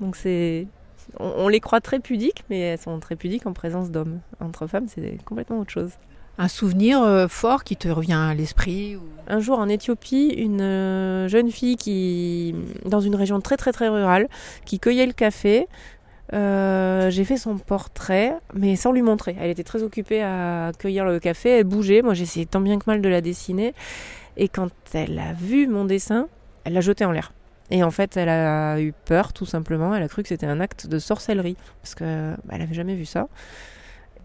Donc 0.00 0.14
c'est 0.14 0.68
on, 1.18 1.48
les 1.48 1.60
croit 1.60 1.80
très 1.80 1.98
pudiques, 1.98 2.44
mais 2.50 2.60
elles 2.60 2.78
sont 2.78 2.98
très 3.00 3.16
pudiques 3.16 3.46
en 3.46 3.52
présence 3.52 3.90
d'hommes. 3.90 4.20
Entre 4.40 4.66
femmes, 4.66 4.86
c'est 4.88 5.18
complètement 5.24 5.58
autre 5.58 5.70
chose. 5.70 5.92
Un 6.38 6.48
souvenir 6.48 7.02
euh, 7.02 7.26
fort 7.26 7.64
qui 7.64 7.76
te 7.76 7.88
revient 7.88 8.12
à 8.12 8.32
l'esprit 8.32 8.96
Un 9.26 9.40
jour 9.40 9.58
en 9.58 9.68
Éthiopie, 9.68 10.28
une 10.28 10.60
euh, 10.60 11.28
jeune 11.28 11.50
fille 11.50 11.76
qui, 11.76 12.54
dans 12.84 13.00
une 13.00 13.16
région 13.16 13.40
très 13.40 13.56
très 13.56 13.72
très 13.72 13.88
rurale, 13.88 14.28
qui 14.64 14.78
cueillait 14.78 15.06
le 15.06 15.12
café. 15.12 15.66
Euh, 16.34 17.10
j'ai 17.10 17.24
fait 17.24 17.38
son 17.38 17.58
portrait, 17.58 18.36
mais 18.54 18.76
sans 18.76 18.92
lui 18.92 19.02
montrer. 19.02 19.34
Elle 19.40 19.50
était 19.50 19.64
très 19.64 19.82
occupée 19.82 20.22
à 20.22 20.70
cueillir 20.78 21.04
le 21.04 21.18
café, 21.18 21.50
elle 21.50 21.64
bougeait. 21.64 22.02
Moi, 22.02 22.14
j'essayais 22.14 22.46
tant 22.46 22.60
bien 22.60 22.78
que 22.78 22.84
mal 22.86 23.00
de 23.00 23.08
la 23.08 23.20
dessiner. 23.20 23.74
Et 24.36 24.48
quand 24.48 24.70
elle 24.94 25.18
a 25.18 25.32
vu 25.32 25.66
mon 25.66 25.84
dessin, 25.84 26.28
elle 26.64 26.74
l'a 26.74 26.80
jeté 26.80 27.04
en 27.04 27.10
l'air. 27.10 27.32
Et 27.70 27.82
en 27.82 27.90
fait, 27.90 28.16
elle 28.16 28.28
a 28.28 28.80
eu 28.80 28.92
peur, 29.04 29.32
tout 29.32 29.46
simplement. 29.46 29.94
Elle 29.94 30.02
a 30.02 30.08
cru 30.08 30.22
que 30.22 30.28
c'était 30.28 30.46
un 30.46 30.60
acte 30.60 30.86
de 30.86 30.98
sorcellerie, 30.98 31.56
parce 31.82 31.94
qu'elle 31.94 32.36
bah, 32.44 32.58
n'avait 32.58 32.74
jamais 32.74 32.94
vu 32.94 33.04
ça. 33.04 33.28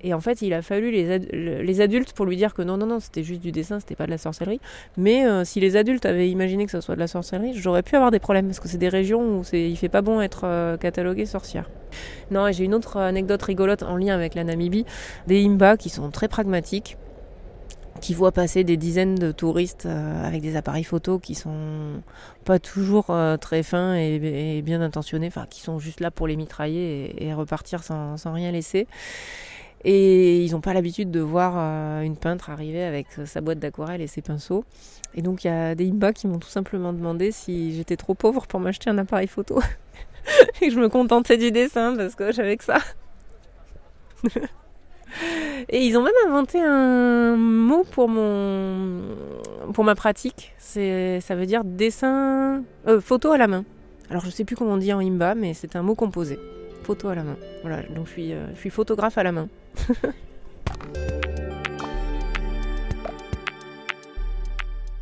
Et 0.06 0.14
en 0.14 0.20
fait, 0.20 0.42
il 0.42 0.54
a 0.54 0.62
fallu 0.62 0.92
les, 0.92 1.18
les, 1.18 1.82
adultes 1.82 2.12
pour 2.12 2.26
lui 2.26 2.36
dire 2.36 2.54
que 2.54 2.62
non, 2.62 2.76
non, 2.76 2.86
non, 2.86 3.00
c'était 3.00 3.24
juste 3.24 3.42
du 3.42 3.54
dessin, 3.54 3.80
c'était 3.80 3.96
pas 3.96 4.06
de 4.06 4.12
la 4.12 4.18
sorcellerie. 4.18 4.60
Mais 4.98 5.26
euh, 5.26 5.46
si 5.46 5.62
les 5.62 5.78
adultes 5.78 6.06
avaient 6.06 6.30
imaginé 6.30 6.66
que 6.66 6.72
ça 6.72 6.82
soit 6.82 6.96
de 6.96 7.00
la 7.00 7.08
sorcellerie, 7.08 7.54
j'aurais 7.54 7.84
pu 7.84 7.96
avoir 7.96 8.12
des 8.12 8.20
problèmes, 8.20 8.48
parce 8.48 8.60
que 8.60 8.68
c'est 8.68 8.78
des 8.78 8.90
régions 8.90 9.40
où 9.40 9.44
il 9.54 9.78
fait 9.78 9.88
pas 9.88 10.02
bon 10.02 10.20
être 10.20 10.42
euh, 10.44 10.76
catalogué 10.76 11.26
sorcière. 11.26 11.70
Non, 12.32 12.48
et 12.48 12.54
j'ai 12.54 12.66
une 12.66 12.74
autre 12.74 12.98
anecdote 12.98 13.42
rigolote 13.44 13.84
en 13.84 13.96
lien 13.96 14.14
avec 14.14 14.36
la 14.36 14.44
Namibie. 14.44 14.86
Des 15.28 15.46
Imba 15.46 15.78
qui 15.78 15.90
sont 15.90 16.12
très 16.12 16.28
pragmatiques 16.28 16.98
qui 18.04 18.14
voit 18.14 18.34
passer 18.34 18.66
des 18.66 18.76
dizaines 18.76 19.16
de 19.16 19.32
touristes 19.32 19.86
euh, 19.86 20.28
avec 20.28 20.42
des 20.42 20.58
appareils 20.58 20.84
photo 20.84 21.20
qui 21.20 21.36
sont 21.36 22.02
pas 22.44 22.60
toujours 22.60 23.12
euh, 23.12 23.38
très 23.38 23.64
fins 23.64 23.96
et, 23.96 24.62
bien 24.62 24.82
intentionnés, 24.82 25.28
enfin 25.28 25.48
qui 25.50 25.62
sont 25.62 25.80
juste 25.80 26.02
là 26.02 26.12
pour 26.12 26.28
les 26.28 26.36
mitrailler 26.36 27.16
et, 27.24 27.34
repartir 27.34 27.82
sans, 27.82 28.18
rien 28.26 28.52
laisser. 28.52 28.88
Et 29.86 30.44
ils 30.44 30.52
n'ont 30.52 30.60
pas 30.60 30.74
l'habitude 30.74 31.12
de 31.12 31.22
voir 31.22 31.54
euh, 31.56 32.02
une 32.02 32.18
peintre 32.18 32.50
arriver 32.50 32.84
avec 32.84 33.08
sa 33.26 33.40
boîte 33.40 33.60
d'aquarelle 33.60 34.02
et 34.02 34.08
ses 34.08 34.22
pinceaux. 34.22 34.66
Et 35.16 35.22
donc 35.22 35.46
il 35.46 35.48
y 35.48 35.50
a 35.50 35.74
des 35.74 35.88
Imba 35.90 36.12
qui 36.12 36.28
m'ont 36.28 36.40
tout 36.40 36.50
simplement 36.50 36.92
demandé 36.92 37.32
si 37.32 37.74
j'étais 37.74 37.96
trop 37.96 38.16
pauvre 38.16 38.48
pour 38.48 38.60
m'acheter 38.60 38.90
un 38.90 38.98
appareil 38.98 39.28
photo. 39.28 39.62
et 40.62 40.68
que 40.68 40.74
je 40.74 40.80
me 40.80 40.90
contentais 40.90 41.38
du 41.38 41.52
dessin 41.52 41.96
parce 41.96 42.16
que 42.16 42.34
j'avais 42.34 42.58
que 42.58 42.66
ça. 42.66 42.80
Et 45.70 45.86
ils 45.86 45.98
ont 45.98 46.04
même 46.04 46.14
inventé 46.28 46.62
un 46.62 47.36
mot 47.36 47.84
pour 47.84 48.10
mon 48.10 49.02
pour 49.74 49.84
ma 49.84 49.96
pratique. 49.96 50.54
C'est 50.58 51.20
ça 51.22 51.36
veut 51.36 51.46
dire 51.46 51.64
dessin 51.64 52.64
euh, 52.88 53.00
photo 53.00 53.32
à 53.32 53.38
la 53.38 53.48
main. 53.48 53.66
Alors 54.10 54.24
je 54.26 54.30
sais 54.30 54.44
plus 54.44 54.56
comment 54.56 54.74
on 54.74 54.78
dit 54.78 54.94
en 54.94 55.00
imba, 55.00 55.36
mais 55.36 55.54
c'est 55.54 55.76
un 55.76 55.82
mot 55.82 55.96
composé. 55.96 56.38
Photo 56.84 57.08
à 57.10 57.16
la 57.16 57.24
main. 57.24 57.38
Voilà, 57.62 57.82
donc 57.96 58.08
je 58.08 58.12
suis 58.12 58.34
euh, 58.34 58.54
je 58.54 58.60
suis 58.60 58.70
photographe 58.70 59.18
à 59.18 59.24
la 59.24 59.32
main. 59.32 59.48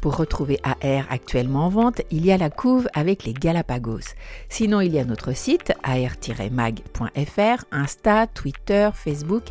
Pour 0.01 0.17
retrouver 0.17 0.59
AR 0.63 1.05
actuellement 1.11 1.67
en 1.67 1.69
vente, 1.69 2.01
il 2.09 2.25
y 2.25 2.31
a 2.31 2.37
la 2.37 2.49
couve 2.49 2.89
avec 2.95 3.23
les 3.23 3.33
Galapagos. 3.33 4.15
Sinon, 4.49 4.81
il 4.81 4.91
y 4.91 4.97
a 4.97 5.05
notre 5.05 5.33
site 5.33 5.73
ar-mag.fr, 5.83 7.65
Insta, 7.71 8.25
Twitter, 8.25 8.89
Facebook 8.95 9.43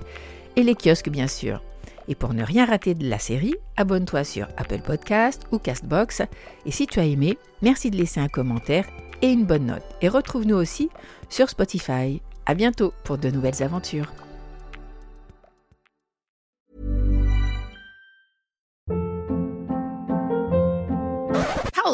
et 0.61 0.62
les 0.62 0.75
kiosques 0.75 1.09
bien 1.09 1.27
sûr. 1.27 1.62
Et 2.09 2.14
pour 2.14 2.35
ne 2.35 2.44
rien 2.44 2.66
rater 2.66 2.94
de 2.94 3.09
la 3.09 3.18
série, 3.18 3.55
abonne-toi 3.77 4.25
sur 4.25 4.49
Apple 4.57 4.81
Podcast 4.81 5.42
ou 5.53 5.59
Castbox. 5.59 6.23
Et 6.66 6.70
si 6.70 6.87
tu 6.87 7.01
as 7.01 7.05
aimé, 7.05 7.38
merci 7.62 7.90
de 7.90 7.96
laisser 7.96 8.20
un 8.20 8.29
commentaire 8.29 8.87
et 9.23 9.29
une 9.29 9.44
bonne 9.44 9.66
note. 9.66 9.85
Et 10.03 10.09
retrouve-nous 10.09 10.57
aussi 10.57 10.90
sur 11.29 11.49
Spotify. 11.49 12.20
À 12.46 12.55
bientôt 12.55 12.92
pour 13.05 13.16
de 13.16 13.31
nouvelles 13.31 13.62
aventures. 13.62 14.12